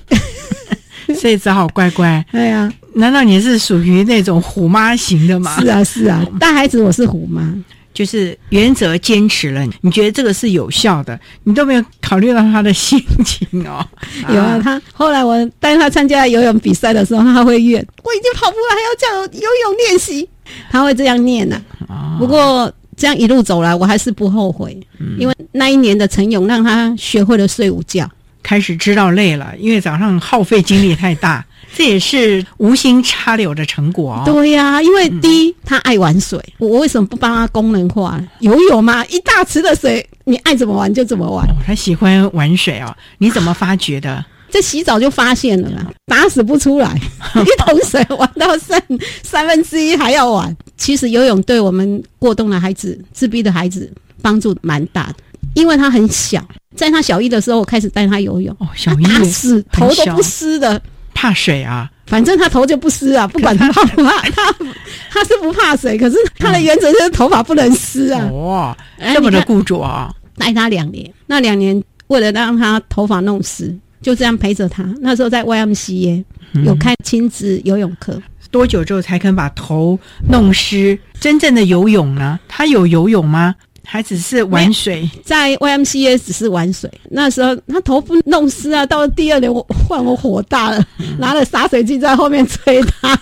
[1.19, 2.23] 所以只好乖乖。
[2.31, 5.59] 对呀，难道你是属于那种虎妈型的吗？
[5.61, 7.53] 是啊是啊， 带孩子我是虎妈。
[7.93, 13.85] 就是原则坚持了，你觉得这个是有效的，你都没有考虑到他的心情哦。
[14.33, 20.27] 有啊，他后来我带他参加游泳比赛的时候，他会怨我已经跑步了，还要叫我游泳练习，
[20.71, 28.09] 他会这样念呐、哦不过这样一路走来，我还是不后悔，嗯因为那一年的晨泳让他学会了睡午觉。
[28.43, 34.23] 开始知道累了，因为早上耗费精力太大， 这也是无心插柳的成果哦。
[34.25, 39.05] 对呀、因为第一、他爱玩水，我我为什么不帮他功能化游泳嘛？
[39.05, 41.47] 一大池的水，你爱怎么玩就怎么玩。
[41.65, 44.23] 他喜欢玩水哦，你怎么发觉的？
[44.51, 46.93] 这洗澡就发现了啦，打死不出来，
[47.39, 48.77] 一桶水玩到剩
[49.23, 50.53] 三分之一还要玩。
[50.75, 53.89] 其实游泳对我们过动的孩子、自闭的孩子
[54.21, 55.15] 帮助蛮大的，
[55.53, 60.81] 因为他很小，在他小一的时候，我开始带他游泳，哦，小一打死头都不湿的，
[61.13, 64.55] 怕水啊，反正他头就不湿啊，不管他怕不怕，他
[65.11, 68.29] 他是不怕水，可是他的原则就是头发不能湿啊。
[68.31, 70.13] 哦，哎这么的固着啊。
[70.37, 74.83] 带他两年，那两年为了让他头发弄湿，就这样陪着他。
[74.99, 76.23] 那时候在 YMCA
[76.53, 79.99] 嗯有开亲子游泳课，多久之后才肯把头
[80.29, 80.97] 弄湿？
[81.19, 82.39] 真正的游泳呢？
[82.47, 83.53] 他有游泳吗？
[83.91, 85.09] 还只是玩水？
[85.21, 86.89] 在 YMCA 只是玩水。
[87.09, 93.19] 那时候他头不弄湿啊，到了第二年我换我火大了，嗯拿了洒水器在后面吹他。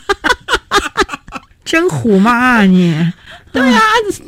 [1.65, 2.95] 真虎妈啊你！
[3.51, 3.81] 对啊，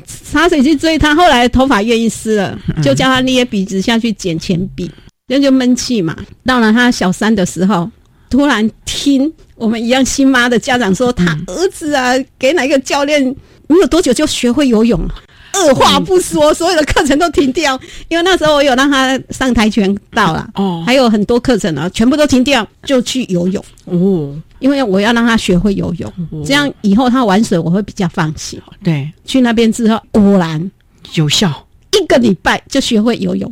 [0.08, 4.90] 洒水器追他，后来头发愿意湿了，嗯就叫他捏鼻子下去捡铅笔，
[5.28, 6.16] 那就闷气嘛。
[6.44, 7.88] 到了他小三的时候，
[8.32, 13.24] 突然听我们一样新妈的家长说，他儿子啊，给哪个教练
[13.68, 15.14] 没有多久就学会游泳了。
[15.54, 23.64] 二话不说，所有的课程都停掉，因为那时候我有让他上跆拳道啦，哦，还有很多课程啊，全部都停掉，就去游泳。
[23.86, 24.36] 哦。
[24.60, 26.14] 因为我要让他学会游泳，
[26.46, 28.62] 这样以后他玩水我会比较放心。
[28.84, 30.70] 对，去那边之后，果然
[31.16, 31.66] 有效，
[32.00, 33.52] 一个礼拜就学会游泳，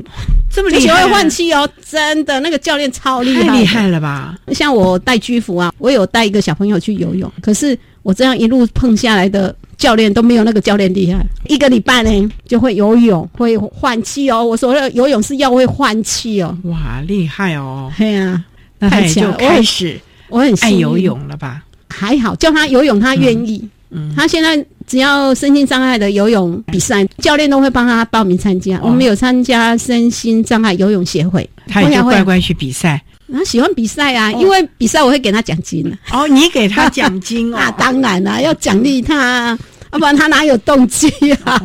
[0.54, 4.38] 这么厉害，就学会换气哦，真的，那个教练超厉害，太厉害了吧？
[4.54, 7.76] 像我带居服啊，我有带一个小朋友去游泳，可是
[8.10, 11.24] 我这样一路碰下来的教练都没有那个教练厉害。
[11.48, 14.44] 一个礼拜呢就会游泳，会换气哦。
[14.44, 16.58] 我说的游泳是要会换气哦。
[16.64, 17.92] 哇，厉害哦！
[17.96, 18.44] 对呀，
[18.80, 21.62] 那他也就太强了开始我很爱游泳了吧？
[21.88, 23.70] 还好，叫他游泳他愿意。
[23.92, 28.80] 嗯，他现在只要身心障碍的游泳比赛，教练都会帮他报名参加。
[28.82, 33.00] 我们有参加身心障碍游泳协会，他也就乖乖去比赛。
[33.32, 37.58] 他喜欢比赛啊，因为比赛我会给他奖金哦，你给他奖金哦？
[37.60, 39.58] 那 当然啦，要奖励他
[39.92, 41.10] 不然他哪有动机
[41.44, 41.62] 啊？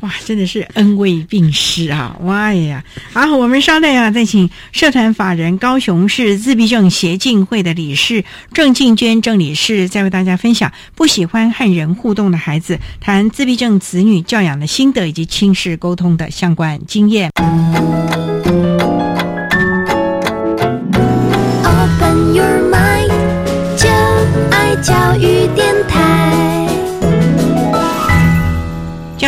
[0.00, 2.16] 哇，真的是恩威并施啊！
[2.22, 17.30] 哇呀，好，我们稍待啊，再请社团法人高雄市自闭症协进会的理事郑静娟郑理事，再为大家分享不喜欢和人互动的孩子，谈自闭症子女教养的心得以及亲子沟通的相关经验。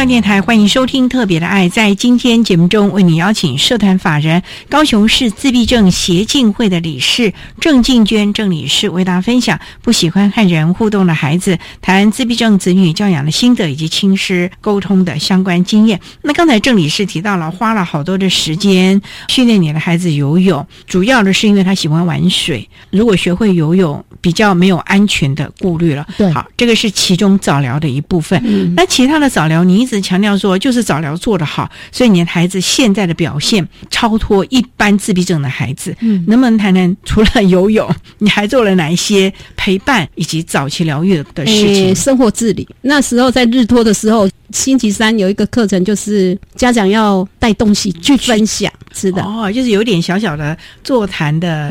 [0.04, 0.22] 教育电台。
[0.22, 1.66] 教港电台，欢迎收听《特别的爱》。
[1.70, 15.98] 在今天节目中，为你邀请社团法人高雄市自闭症协进会的理事郑静娟郑理事为大家分享不喜欢和人互动的孩子谈自闭症子女教养的心得以及亲师沟通的相关经验。
[16.20, 22.68] 那刚才郑理事提到了，花了好多的时间训练你的孩子游泳，主要的是因为他喜欢玩水。
[22.90, 26.06] 如果学会游泳，比较没有安全的顾虑了。
[26.16, 28.40] 对，好，这个是其中早疗的一部分。
[28.42, 35.94] 嗯那其他的早疗，你一直强调说就是早疗做得好，所以你的孩子现在的表现超脱一般自闭症的孩子。
[36.00, 41.88] 嗯能不能谈谈除了游泳， 你还做了哪一些陪伴以及早期疗愈的事情？
[41.88, 42.66] 诶生活自理。
[42.80, 49.22] 那时候在日托的时候，星期三有一个课程，就是家长要带东西去分享是的。
[49.22, 51.68] 哦，就是有点小小的座谈的。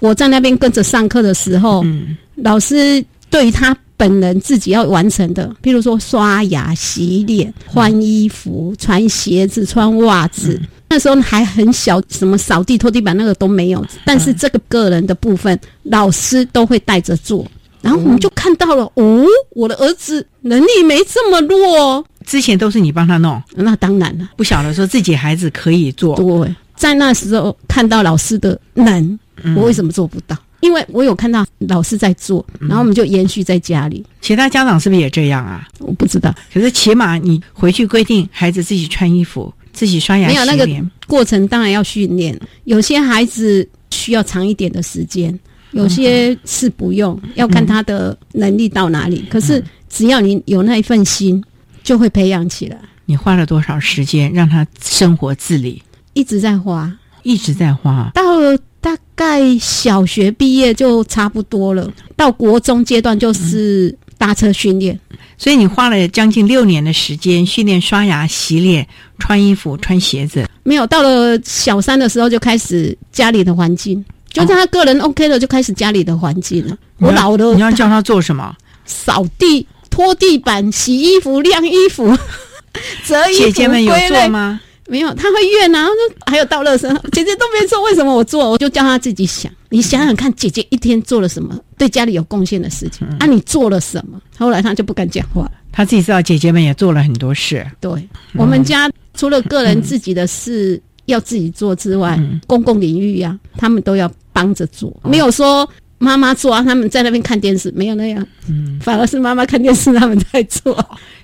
[0.00, 10.60] 哎，我在那边跟着上课的时候，嗯，老师对于他本人自己要完成的，譬如说刷牙、洗脸、换衣服、穿鞋子、穿袜子。
[10.92, 17.46] 那时候还很小，什么扫地、拖地板那个都没有，但是这个个人的部分，老师都会带着做。
[17.80, 22.04] 然后我们就看到了，哦，我的儿子能力没这么弱哦。
[22.26, 26.16] 之前都是你帮他弄，那当然了，不晓得说自己孩子可以做。
[26.16, 29.18] 对，在那时候看到老师的能，嗯
[29.56, 30.36] 我为什么做不到？
[30.60, 34.04] 因为我有看到老师在做，然后我们就延续在家里。
[34.20, 35.66] 其他家长是不是也这样啊？
[35.78, 40.68] 我不知道，可是起码你回去规定孩子自己穿衣服、自己刷牙、没有那个
[41.06, 42.38] 过程，当然要训练。
[42.64, 45.38] 有些孩子需要长一点的时间，
[45.72, 49.24] 有些是不用，要看他的能力到哪里。
[49.30, 51.42] 可是只要你有那一份心，
[51.82, 52.78] 就会培养起来。
[53.06, 55.82] 你花了多少时间让他生活自理？
[56.12, 58.10] 一直在花，一直在花。
[58.14, 64.98] 到了大概小学毕业就差不多了，到国中阶段就是搭车训练。
[65.36, 68.86] 所以你花了将近六年的时间训练刷牙、洗脸、
[69.18, 70.46] 穿衣服、穿鞋子。
[70.62, 76.76] 没有，到了小三的时候就开始家里的环境，就是他个人 OK 了，就开始家里的环境了。
[76.98, 78.54] 我老了，你要叫他做什么？
[78.84, 82.16] 扫地、拖地板、洗衣服、晾衣服、
[83.06, 83.38] 折衣服。
[83.44, 84.60] 姐姐们有做吗？
[84.90, 88.50] 没有，他会怨啊，就还有倒垃圾，姐姐都没做，为什么我做？
[88.50, 93.24] 我就叫他自己想，你想想看，姐姐一天做了什么对家里有贡献的事情、啊？
[93.26, 94.20] 你做了什么？
[94.36, 95.52] 后来他就不敢讲话了。
[95.70, 97.64] 他自己知道姐姐们也做了很多事。
[97.78, 102.18] 对、我们家除了个人自己的事要自己做之外，
[102.48, 105.68] 公共领域呀、他们都要帮着做，没有说
[105.98, 110.74] 妈妈做啊，他们在那边看电视，没有那样，嗯，反而是妈妈看电视，他们在做，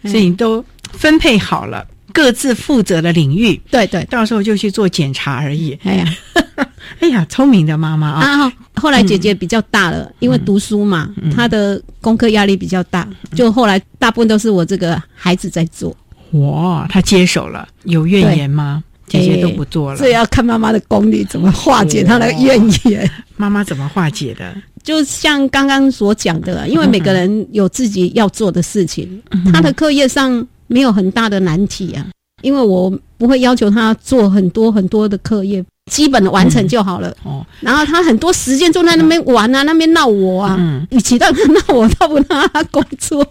[0.04, 1.84] 所以你都分配好了
[2.16, 5.78] 各自负责的领域，对对，到时候就去做检查而已。
[5.84, 6.16] 哎呀，
[7.00, 8.44] 哎呀，聪明的妈妈啊！
[8.44, 15.94] 啊，后来姐姐比较大了，因为读书嘛，嗯她的功课压力比较大，就后来大部分都是我这个孩子在做。
[16.30, 18.82] 哇，她接手了，有怨言吗？
[19.08, 22.58] 姐姐都不做了，这要看妈妈的功力怎么化解她的怨
[22.90, 23.08] 言。
[23.36, 24.56] 妈妈怎么化解的？
[24.82, 32.06] 就像刚刚所讲的，因为每个人有自己要做的事情，嗯他的课业上没有很大的难题啊。
[32.42, 37.12] 因为我不会要求他做很多很多的课业，基本的完成就好了。
[37.24, 40.54] 哦，然后他很多时间就在那边玩啊，那边闹我啊。
[40.58, 43.26] 嗯，与其让他闹我，倒不让他工作，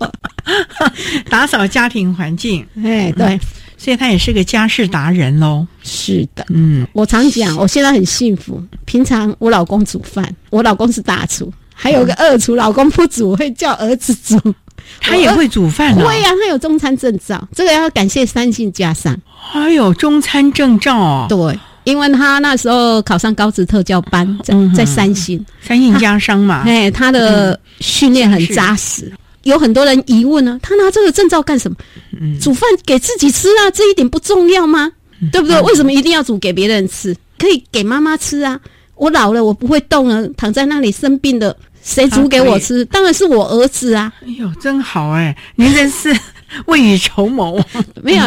[1.29, 2.65] 打扫家庭环境。
[2.83, 3.39] 哎，对，
[3.77, 5.65] 所以他也是个家事达人喽。
[5.83, 8.61] 是的，嗯，我常讲，我现在很幸福。
[8.85, 14.53] 平常我老公煮饭，我老公是大厨，还有个二厨，老公不煮，会叫儿子煮。
[14.99, 19.15] 他也会煮饭呢、会呀、他有中餐证照，这个要感谢三信家商。
[19.33, 21.25] 还有中餐证照哦。
[21.29, 29.11] 对，因为他那时候考上高职特教班，在在三星，三星家商嘛，哎，他的训练很扎实。
[29.43, 31.77] 有很多人疑问呢，他拿这个证照干什么？
[32.19, 34.91] 嗯煮饭给自己吃啊，这一点不重要吗？
[35.31, 35.61] 对不对？
[35.61, 37.15] 为什么一定要煮给别人吃？
[37.37, 38.59] 可以给妈妈吃啊！
[38.95, 41.55] 我老了，我不会动了，躺在那里生病的，
[41.85, 42.83] 谁煮给我吃？
[42.85, 44.11] 当然是我儿子啊！
[44.23, 46.11] 哎呦，真好哎，您真是
[46.65, 47.63] 未雨绸缪。
[48.01, 48.23] 没有，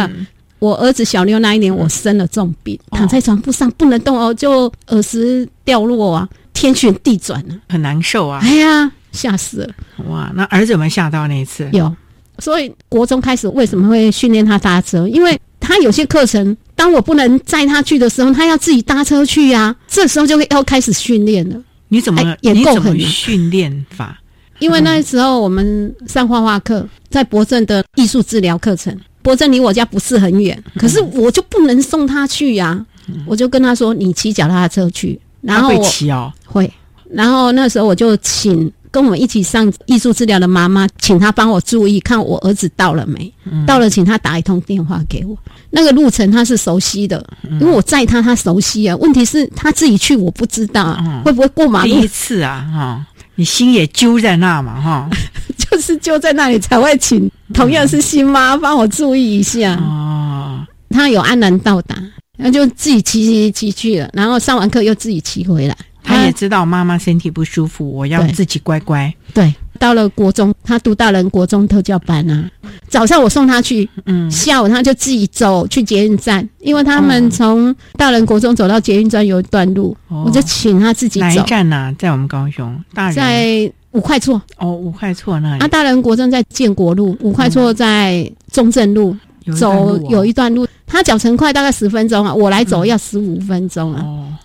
[0.60, 8.38] 我儿子小六那一年，我生了重病，躺在床铺上不能动哦，就耳石掉落啊，天旋地转啊，很难受啊！
[8.44, 9.74] 哎呀，吓死了！
[10.08, 11.68] 哇，那儿子有没有吓到那一次？
[11.72, 11.92] 有，
[12.38, 15.08] 所以国中开始为什么会训练他搭车？
[15.08, 21.56] 因为他有些课程，当我不能载他去的时候，他要自己搭车去呀、这时候就会要开始训练了。
[21.88, 24.20] 你怎么、哎也够狠训练法？
[24.58, 32.84] 因为那时候我们上画画课，在博正的艺术治疗课程，博正离我家不是很远，可是我就不能送他去呀、
[33.24, 36.70] 我就跟他说：“你骑脚踏车去。”然后他我会骑哦，会，
[37.10, 43.32] 然后那时候我就请跟我们一起上艺术治疗的妈妈，请她帮我注意看我儿子到了没，
[43.66, 45.36] 到了请她打一通电话给我。
[45.70, 47.22] 那个路程他是熟悉的，
[47.60, 48.96] 因为我载他，他熟悉啊。
[48.96, 51.94] 问题是他自己去，我不知道啊，会不会过马路？
[51.94, 55.10] 第一次啊，哈，你心也揪在那嘛，哈，
[55.58, 59.74] 就是揪在那里才会请同样是新妈帮我注意一下。
[59.76, 61.96] 哦，他有安然到达，
[62.38, 65.76] 然后就自己骑骑骑去了，然后上完课又自己骑回来。
[66.08, 69.12] 他也知道妈妈身体不舒服，我要自己乖乖。
[69.34, 72.50] 对，到了国中，他读大人国中特教班啊。
[72.88, 81.26] 早上我送他去，嗯，下午他就自己走去捷运站，因为他们从大人国中走到捷运站有一段路，我就请他自己走。
[81.26, 81.94] 哪一站呢？
[81.98, 84.40] 在我们高雄，大人在五块厝。
[84.56, 85.60] 哦，五块厝那里。
[85.60, 89.14] 啊，大人国中在建国路，五块厝在中正路。
[89.56, 92.34] 走有一段路，他脚程快，大概十分钟啊。
[92.34, 94.04] 我来走要十五分钟啊。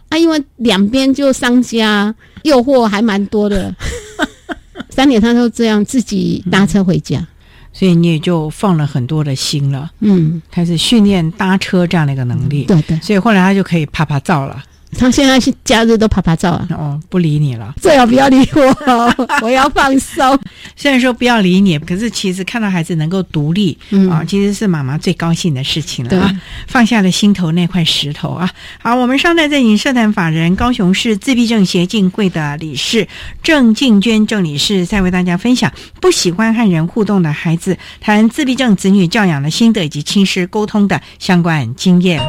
[0.10, 3.74] 啊，因为两边就商家，诱惑还蛮多的。
[4.89, 7.26] 三点他都这样自己搭车回家，
[7.72, 9.89] 所以你也就放了很多的心了。
[10.01, 12.66] 嗯，开始训练搭车这样的一个能力。
[12.66, 14.64] 对对，所以后来他就可以拍拍照了。
[14.98, 16.68] 他现在是假日都拍拍照啊！
[16.72, 20.39] 哦，不理你了，最好不要理我， 我要放松。
[20.76, 23.78] 虽然说不要理你，可是其实看到孩子能够独立
[24.10, 26.32] 啊，其实是妈妈最高兴的事情了啊！
[26.68, 28.50] 放下了心头那块石头啊！
[28.82, 33.08] 好，我们上代在影社团法人高雄市自闭症协进会的理事
[33.41, 42.22] 郑静娟郑理事，在为大家分享不喜欢和人互动的孩子谈自闭症子女教养的心得以及亲师沟通的相关经验。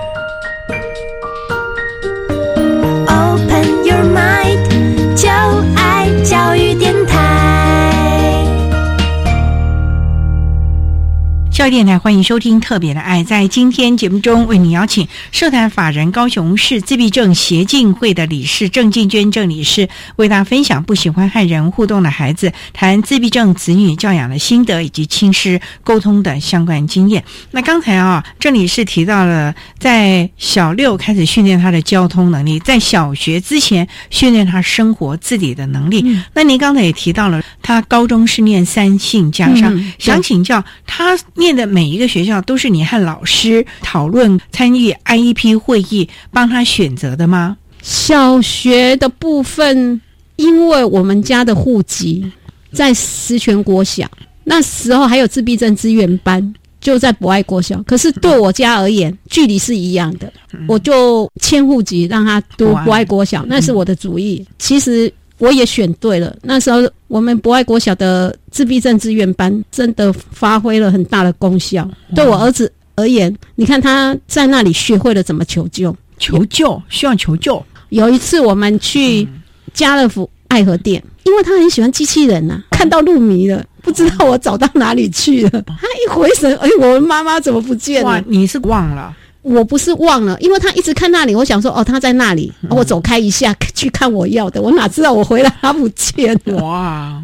[11.54, 13.22] 教育电台欢迎收听《特别的爱》。
[13.24, 27.22] 在今天节目中，为你邀请社团法人高雄市自闭症协进会的理事郑静娟郑理事，为大家分享不喜欢和人互动的孩子谈自闭症子女教养的心得以及亲师沟通的相关经验。
[27.52, 36.04] 那刚才啊，郑理事提到了在小六开始训练他的交通能力，在小学之前训练他生活自理的能力。
[36.34, 41.16] 那您刚才也提到了，他高中是念三性加上，想请教他。
[41.44, 47.58] 念的每一个学校都是你和老师讨论、参与 IEP 会议帮他选择的吗？
[47.82, 50.00] 小学的部分，
[50.36, 52.24] 因为我们家的户籍
[52.72, 54.10] 在石泉国小，
[54.44, 57.82] 那时候还有自闭症资源班就在博爱国小。
[57.82, 60.32] 可是对我家而言，距离是一样的，
[60.66, 64.42] 我就迁户籍让他读博爱国小，那是我的主意。
[64.58, 65.12] 其实。
[65.38, 66.36] 我也选对了。
[66.42, 71.88] 那时候我们博爱国小的自闭症志愿班真的发挥了很大的功效。
[72.14, 75.94] 对我儿子而言，你看他在那里学会了怎么求救。
[76.18, 77.62] 求救需要求救。
[77.88, 79.28] 有一次我们去
[79.72, 85.50] 家乐福爱河店，因为他很喜欢机器人呐，看到入迷了，不知道我走到哪里去了。
[85.50, 88.22] 他一回神，哎，我妈妈怎么不见了？
[88.28, 89.14] 你是忘了。
[89.44, 96.56] 我不是忘了，因为他一直看那里，我想说哦，他在那里，我走开一下 去看我要的，我哪知道我回来他不见了。
[96.64, 97.22] 哇！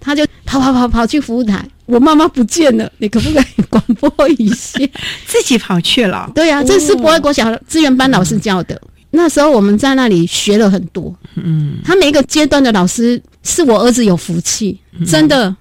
[0.00, 4.80] 他就跑跑跑跑去服务台，我妈妈不见了，你可不可以广播一下？
[5.26, 6.28] 自己跑去了。
[6.34, 8.80] 对呀，这是博爱国小资源班老师教的。
[9.12, 11.14] 那时候我们在那里学了很多。
[11.36, 15.54] 嗯，他每一个阶段的老师是我儿子有福气，真的，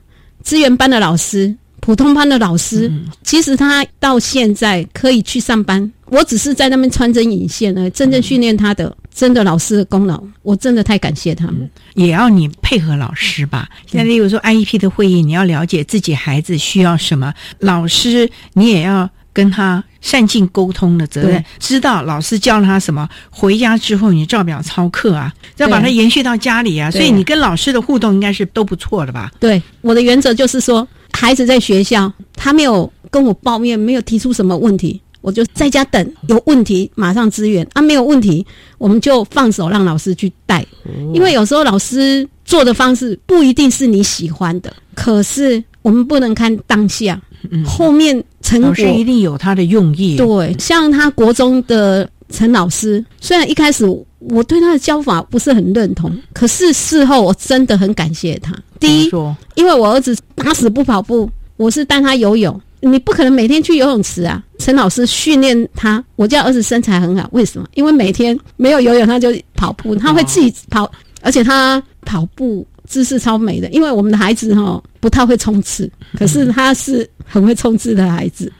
[0.43, 1.55] 资源班的老师。
[1.89, 2.91] 普通班的老师，
[3.23, 7.89] 其实他到现在可以去上班，我只是在那边穿针引线呢。
[7.89, 11.67] 真正训练他的，真的老师的功劳，我真的太感谢他们。
[11.95, 13.67] 也要你配合老师吧。
[13.87, 26.91] 现在例如说 IEP 的会议，你要了解自己孩子需要什么，老师你也要跟他善尽沟通的责任，知道老师教他什么，回家之后你照表操课啊，要把它延续到家里啊。
[26.91, 29.31] 所以你跟老师的互动应该是都不错的吧？
[29.39, 30.87] 对，我的原则就是说。
[31.11, 36.13] 孩子在学校，他没有跟我抱怨，没有提出什么问题，我就在家等。
[36.27, 38.45] 有问题马上支援啊，没有问题
[38.77, 40.65] 我们就放手让老师去带。
[41.13, 47.19] 因为有时候老师做的方式不一定是你喜欢的，可是我们不能看当下，
[47.65, 50.15] 后面成果一定有他的用意。
[50.15, 53.85] 对，像他国中的陈老师，虽然一开始。
[54.27, 58.53] 我对他的教法不是很认同，可是事后我真的很感谢他。
[58.77, 59.11] 第一，
[59.55, 62.61] 因为我儿子打死不跑步，我是带他游泳。
[62.81, 64.43] 你不可能每天去游泳池啊！
[64.57, 67.67] 陈老师训练他，我家儿子身材很好，为什么？
[67.75, 73.69] 因为每天没有游泳，他就跑步，他会自己跑，而且他跑步姿势超美的。
[73.69, 78.51] 因为我们的孩子哈不太会冲刺，可是他是 很会冲刺的孩子。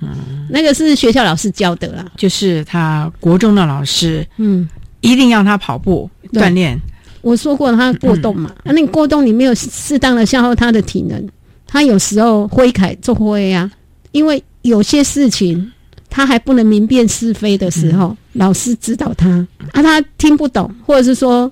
[0.50, 4.26] 那个是学校老师教的啦，就是他国中的老师。
[4.38, 4.70] 嗯。
[5.02, 6.78] 一定要他跑步锻炼，
[7.22, 11.26] 我说过他过动嘛，那、你过动你没有适当的消耗他的体能，
[11.66, 13.72] 他有时候挥凯做挥啊，
[14.12, 15.72] 因为有些事情
[16.10, 19.30] 他还不能明辨是非的时候，老师指导他。
[19.72, 21.50] 啊，他听不懂，或者是说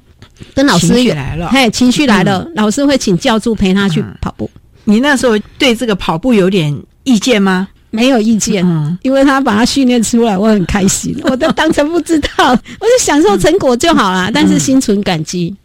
[0.53, 1.47] 跟老师情绪来了。
[1.47, 4.51] 嘿，情绪来了，老师会请教助陪他去跑步。
[4.84, 6.78] 你那时候对这个跑步有点
[7.08, 7.70] 意见吗？
[7.89, 8.64] 没有意见，
[9.01, 14.30] 因为他把他训练出来，我很开心， 我都当成不知道，我就享受成果就好啦。
[14.32, 15.55] 但是心存感激，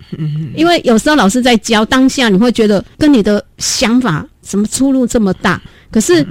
[0.54, 6.24] 因为有时候老师在教当下，你会觉得跟你的想法什么出入这么大，可是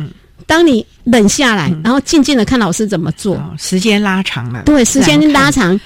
[0.47, 5.77] 当你冷下来，然后静静的看老师怎么做，时间拉长了，对，时间拉长，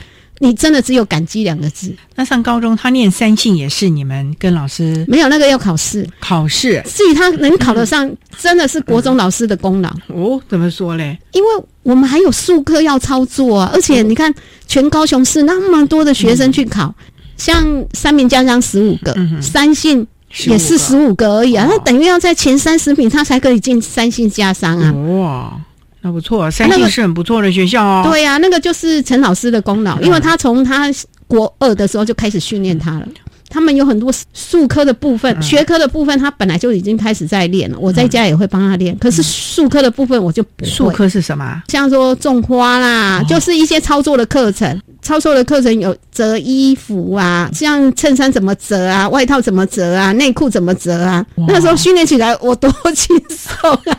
[0.46, 1.94] 你真的只有感激两个字。
[2.16, 9.90] 那上高中他念三性也是你们跟老师没有那个要考试，考试至于他能考得上，真的是国中老师的功劳。
[10.08, 10.40] 哦？
[10.48, 11.18] 怎么说嘞？
[11.34, 11.50] 因为
[11.84, 14.34] 我们还有数科要操作啊，而且你看，
[14.68, 16.94] 全高雄市那么多的学生去考，
[17.38, 20.06] 像三名家乡十五个，三性
[20.48, 24.92] 也是十五个而已啊，那等于要在前三十名，他才可以进三性家商啊。
[24.92, 25.62] 哇，
[26.06, 28.08] 那不错，三星是很不错的学校哦。
[28.08, 30.86] 对呀、那个就是陈老师的功劳，因为他从他
[31.28, 33.08] 国二的时候就开始训练他了。
[33.50, 37.78] 他们有很多数科的部分、学科的部分，他本来就已经开始在练了。
[37.80, 40.68] 我在家也会帮他练，可是数科的部分我就不会。
[40.70, 41.64] 数科是什么？
[41.70, 44.80] 像说种花啦，就是一些操作的课程。
[45.02, 51.26] 操作的课程有折衣服啊，像衬衫怎么折啊，外套怎么折啊，内裤怎么折啊。
[51.48, 53.98] 那时候训练起来我多 轻松啊，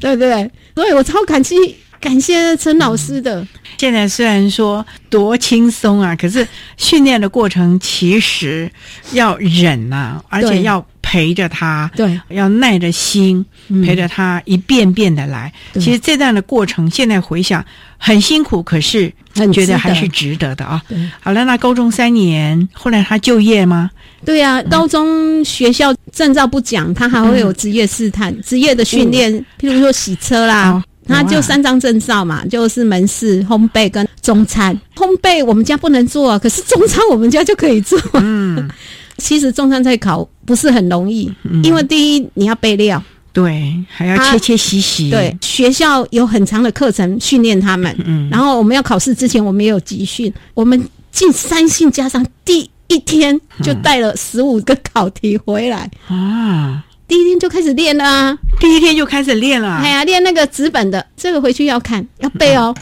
[0.00, 0.50] 对对对？
[0.74, 3.46] 所以我超感激感谢陈老师的。
[3.76, 6.46] 现在虽然说多轻松啊，可是
[6.76, 8.70] 训练的过程其实
[9.12, 15.52] 要忍呐、而且要陪着他，对，要耐着心嗯陪着他一遍遍的来。
[15.74, 17.64] 其实这段的过程，现在回想
[17.96, 19.12] 很辛苦，可是
[19.52, 20.82] 觉得还是值得的啊。
[21.20, 23.90] 好了，那高中三年，后来他就业吗？
[24.24, 30.70] 对呀、高中学校证照不讲，他还会有职业试探、职业的训练，譬如说洗车啦。
[30.70, 34.78] 哦他就三张证照嘛，就是门市、烘焙跟中餐。
[34.94, 37.98] 烘焙我们家不能做啊，可是中餐我们家就可以做。
[38.12, 38.68] 嗯，
[39.18, 41.32] 其实中餐在考不是很容易，
[41.62, 43.02] 因为第一你要备料，
[43.32, 45.10] 对，还要切切洗洗。
[45.10, 50.32] 对，学校有很长的课程训练他们，嗯然后我们要考试之前，我们也有集训。
[50.54, 50.80] 我们
[51.10, 58.38] 进三信加上第一天就带了十五个考题回来，啊，第一天就开始练了啊！
[58.60, 59.76] 第一天就开始练了。
[59.76, 62.74] 哎呀，练那个纸本的，这个回去要看要背哦。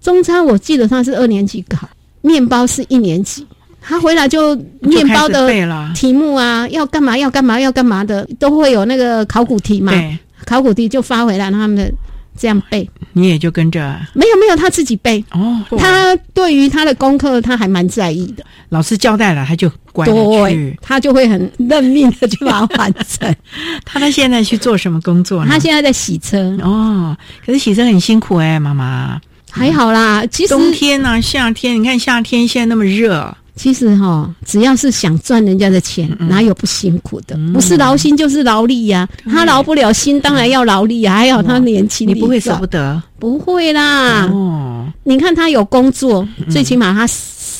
[0.00, 1.88] 中餐我记得他是二年级考，
[2.20, 3.46] 面包是一年级。
[3.80, 5.50] 他回来就面包的
[5.94, 9.92] 题目啊，要干嘛要干嘛要干嘛的，都会有那个考古题嘛。
[10.44, 11.90] 考古题就发回来，让他们
[12.36, 12.88] 这样背。
[13.14, 15.24] 你也就跟着没有没有，他自己背。
[15.32, 15.64] 哦。
[15.78, 18.44] 他对于他的功课，他还蛮在意的。
[18.68, 23.34] 老师交代了，他就乖了对去。，他就会很认命的去把它完成。
[23.84, 25.50] 他他现在去做什么工作呢？
[25.50, 29.20] 他现在在洗车，哦，可是洗车很辛苦哎、妈妈。
[29.50, 30.24] 还好啦。
[30.26, 37.36] 其实冬天呢、夏天，你看夏天现在那么热，其实哈、只要是想赚人家的钱，嗯哪有不辛苦的？
[37.52, 41.16] 不是劳心就是劳力呀、他劳不了心，当然要劳力啊。
[41.16, 44.26] 还好他年轻你不会舍不得不会啦。
[44.26, 44.86] 哦。
[45.02, 47.04] 你看他有工作，最起码他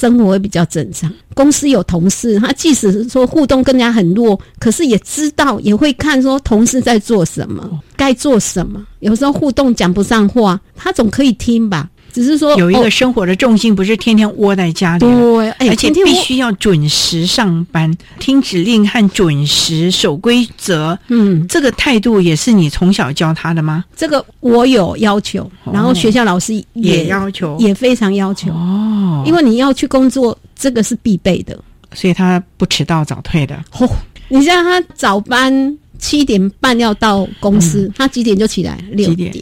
[0.01, 1.13] 生活会比较正常。
[1.35, 8.87] 公司有同事，他即使是说互动跟人家很弱，可是也知道也会看说同事在做什么，该做什么。
[9.01, 11.89] 有时候互动讲不上话，他总可以听吧。
[12.13, 20.99] 只是说有一哦个生活的重心，不是天天窝在家里，对，哎，而且必须要准时上班，听指令和准时守规则。
[21.09, 23.85] 嗯，这个态度也是你从小教他的吗？
[23.97, 31.59] 这个我有要求，然后学校老师也要求也非常要求哦，因为你要去工作，这个是必备的。
[31.93, 33.55] 所以他不迟到早退的。
[33.79, 33.89] 哦，
[34.29, 38.79] 你像他早班七点半要到公司，他几点就起来？
[38.93, 39.33] 六点，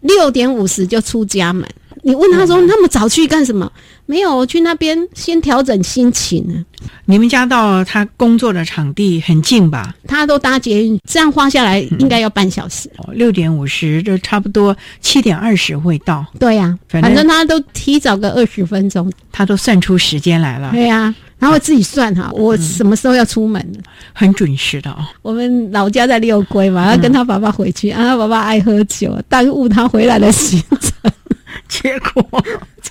[0.00, 1.66] 六点五十就出家门。
[2.08, 3.70] 你问他说那么早去干什么？
[4.06, 6.64] 没有，我去那边先调整心情呢。
[7.04, 9.94] 你们家到他工作的场地很近吧？
[10.06, 12.88] 他都搭捷运，这样花下来应该要半小时。
[12.96, 16.24] 哦六点五十，就差不多七点二十会到。
[16.38, 19.12] 对呀、反正反正他都提早个二十分钟。
[19.30, 23.78] 他都算出时间来了，对呀、然后自己算哈，我什么时候要出门呢？
[24.14, 25.04] 很准时的哦。
[25.20, 31.12] 我们老家在六龟嘛，要跟他爸爸回去，啊，他爸爸爱喝酒，耽误他回来的行程。
[31.68, 32.44] 结果，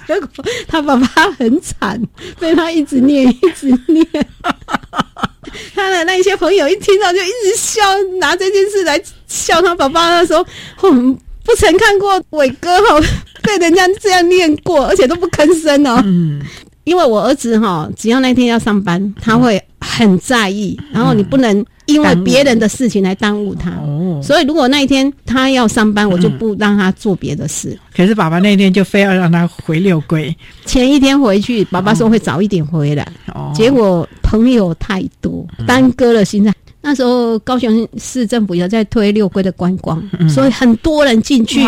[0.06, 0.30] 结果
[0.68, 1.08] 他爸爸
[1.38, 2.02] 很惨，
[2.40, 4.06] 被他一直念，一直念。
[5.74, 7.82] 他的那些朋友一听到就一直笑，
[8.20, 10.10] 拿这件事来笑他爸爸。
[10.10, 10.46] 他说
[10.82, 11.14] ：“我们
[11.44, 13.00] 不曾看过伟哥哈
[13.42, 16.42] 被人家这样念过，而且都不吭声哦。”嗯，
[16.84, 23.72] 因为我儿子哈，只要那天要上班，他会很在意，然后你不能因为别人的事情来耽误他。
[23.72, 27.78] 哦，所以如果那一天他要上班，我就不让他做别的事。
[27.96, 30.34] 可是爸爸那天就非要让他回六龟，
[30.66, 33.08] 前一天回去，爸爸说会早一点回来，
[33.54, 36.54] 结果朋友太多，耽搁了行程。
[36.80, 41.62] 那时候高雄市政府有在推六龟的观光，所以很多人进去，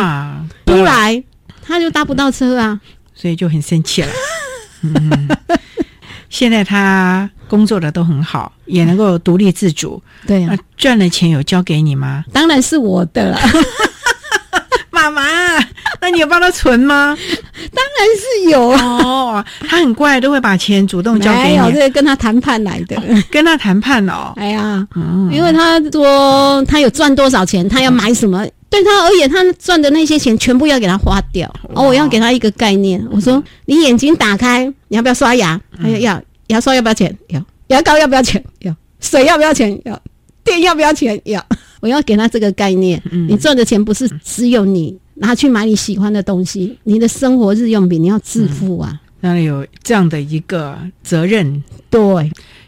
[0.66, 1.22] 出来
[1.62, 2.80] 他就搭不到车啊，
[3.14, 4.10] 所以就很生气了。
[4.82, 5.28] 嗯，
[6.30, 10.02] 现在他工作的都很好，也能够独立自主。
[10.26, 12.24] 对啊，赚了钱有交给你吗？
[12.32, 13.40] 当然是我的了，
[14.92, 15.24] 妈妈。
[16.02, 17.18] 那你有帮他存吗？
[17.74, 19.44] 当然是有哦。
[19.68, 21.74] 他很乖，都会把钱主动交给你。
[21.74, 22.96] 这个跟他谈判来的，
[23.30, 24.32] 跟他谈判哦。
[24.38, 24.88] 哎呀，
[25.30, 28.46] 因为他说他有赚多少钱，他要买什么。
[28.70, 31.52] 对他而言，他赚的那些钱全部要给他花掉。
[31.74, 33.04] 哦，我要给他一个概念。
[33.12, 35.60] 我说：“你眼睛打开，你要不要刷牙？
[35.82, 37.18] 他说要牙刷要不要钱？
[37.30, 38.44] 要牙膏要不要钱？
[38.60, 39.82] 要水要不要钱？
[39.86, 40.00] 要
[40.44, 41.20] 电要不要钱？
[41.26, 41.44] 要。
[41.82, 43.02] 我要给他这个概念。
[43.10, 49.02] 嗯你赚的钱不是只有你拿去买你喜欢的东西，你的生活日用品你要自负啊。
[49.22, 52.00] 那有这样的一个责任，对。”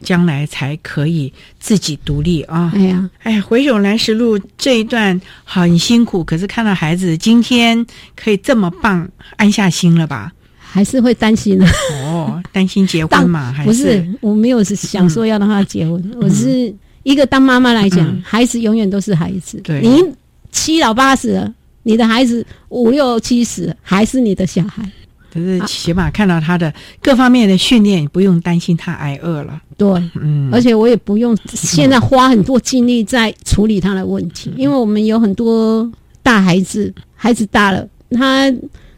[0.02, 2.72] 将来才可以自己独立啊！
[2.74, 10.34] 哎呀，哎呀，回首来时路这一段很辛苦，可是看到孩子今天可以这么棒，安下心了吧？
[10.74, 11.66] 还是会担心的
[12.06, 13.52] 哦，担心结婚嘛？
[13.52, 19.60] 还不是，我没有想说要让他结婚，我是一个当妈妈来讲，孩子永远都是孩子。
[19.66, 20.02] 对，你
[20.50, 21.54] 七老八十了，
[21.84, 24.90] 你的孩子五六七十还是你的小孩。
[25.34, 29.62] 可是起码看到他的各方面的训练，不用担心他挨饿了。
[29.78, 35.90] 对，嗯，而且我也不用现在花很多精力在处理他的问题，因为我们有很多
[36.24, 38.54] 大孩子，孩子大了，他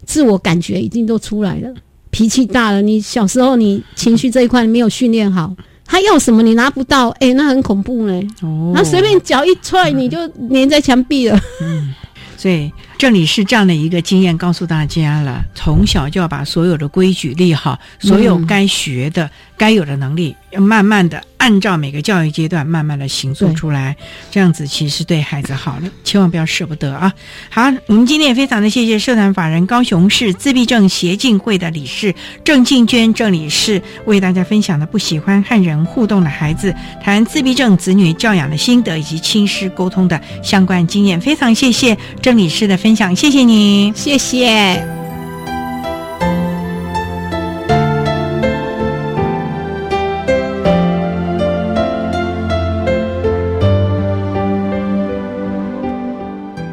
[0.05, 1.73] 自我感觉已经都出来了，
[2.09, 2.81] 脾气大了。
[2.81, 8.21] 你小时候你情绪这一块没有训练好，他要什么你拿不到，哎，那很恐怖呢。
[8.41, 11.39] 哦，他随便脚一踹，你就粘在墙壁了。
[11.61, 11.93] 嗯。
[12.41, 21.21] 对，这里是这样的一个经验，告诉大家了：从小就要把所有的规矩立好，所有该学的、该有的能力，要慢慢的。
[21.37, 23.97] 按照每个教育阶段慢慢的行做出来，
[24.31, 27.13] 这样子其实对孩子好了，千万不要舍不得啊！
[27.49, 32.15] 好，我们今天也非常的谢谢社团法人高雄市自闭症协进会的理事
[32.45, 36.73] 郑静娟郑理事为大家分享的不喜欢和人互动的孩子
[37.03, 44.85] 谈自闭症子女教养的心得以及亲师沟通的相关经验，非常谢谢郑理事的分享，谢谢你，谢谢。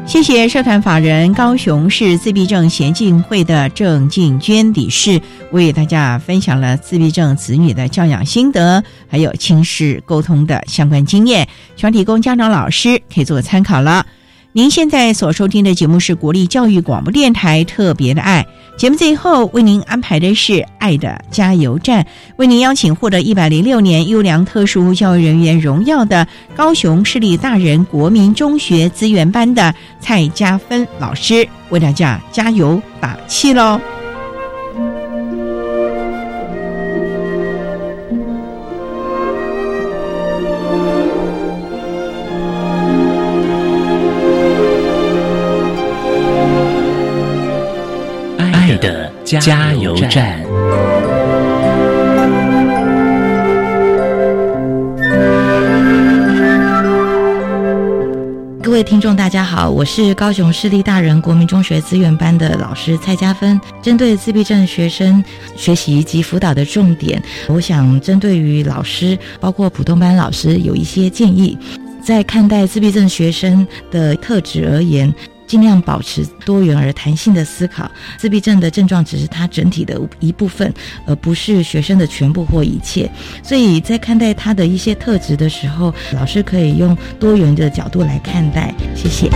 [0.05, 5.19] 谢谢社团法人高雄市自闭症协进会的郑静娟理事，
[5.51, 11.47] 为大家分享了自闭症子女的教养心得，还有亲师沟通的相关经验，
[11.77, 14.05] 希望提供家长老师可以做参考了。
[14.53, 18.45] 您现在所收听的节目是国立教育广播电台特别的爱
[18.77, 33.79] 节目，最后为您安排的是爱的加油站，为您邀请获得一百零六年优良特殊教育人员荣耀的高雄市立大人国民中学资源班的蔡家芬老师，为大家加油打气喽。
[49.39, 50.43] 加油站。
[58.61, 63.59] 各位听众，大家好，我是高雄市立大人国民中学资源班的老师蔡家芬。
[63.81, 65.23] 针对自闭症学生
[65.55, 71.57] 学习及辅导的重点，我想针对于老师，包括普通班老师，有一些建议。
[72.03, 75.13] 在看待自闭症学生的特质而言。
[75.51, 77.91] 尽量保持多元而弹性的思考。
[78.17, 80.73] 自闭症的症状只是他整体的一部分，
[81.05, 83.11] 而不是学生的全部或一切。
[83.43, 88.73] 所以在看待他的一些特质的时候，老师可以用多元的角度来看待。
[88.95, 89.29] 谢谢。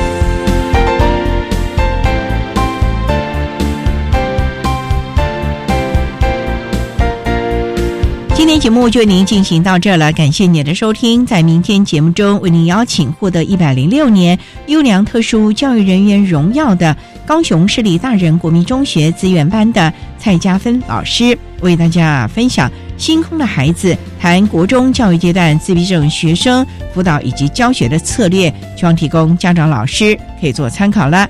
[8.55, 11.25] 天节目就为您进行到这了，感谢您的收听。
[11.25, 16.95] 在明天节目中，为您邀请获得一百零六年优良特殊教育人员荣耀的
[17.25, 31.29] 高雄市立大人国民中学资源班的蔡家芬老师，为大家分享星空的孩子谈国中教育阶段自闭症学生辅导以及教学的策略，希望提供家长老师可以做参考了。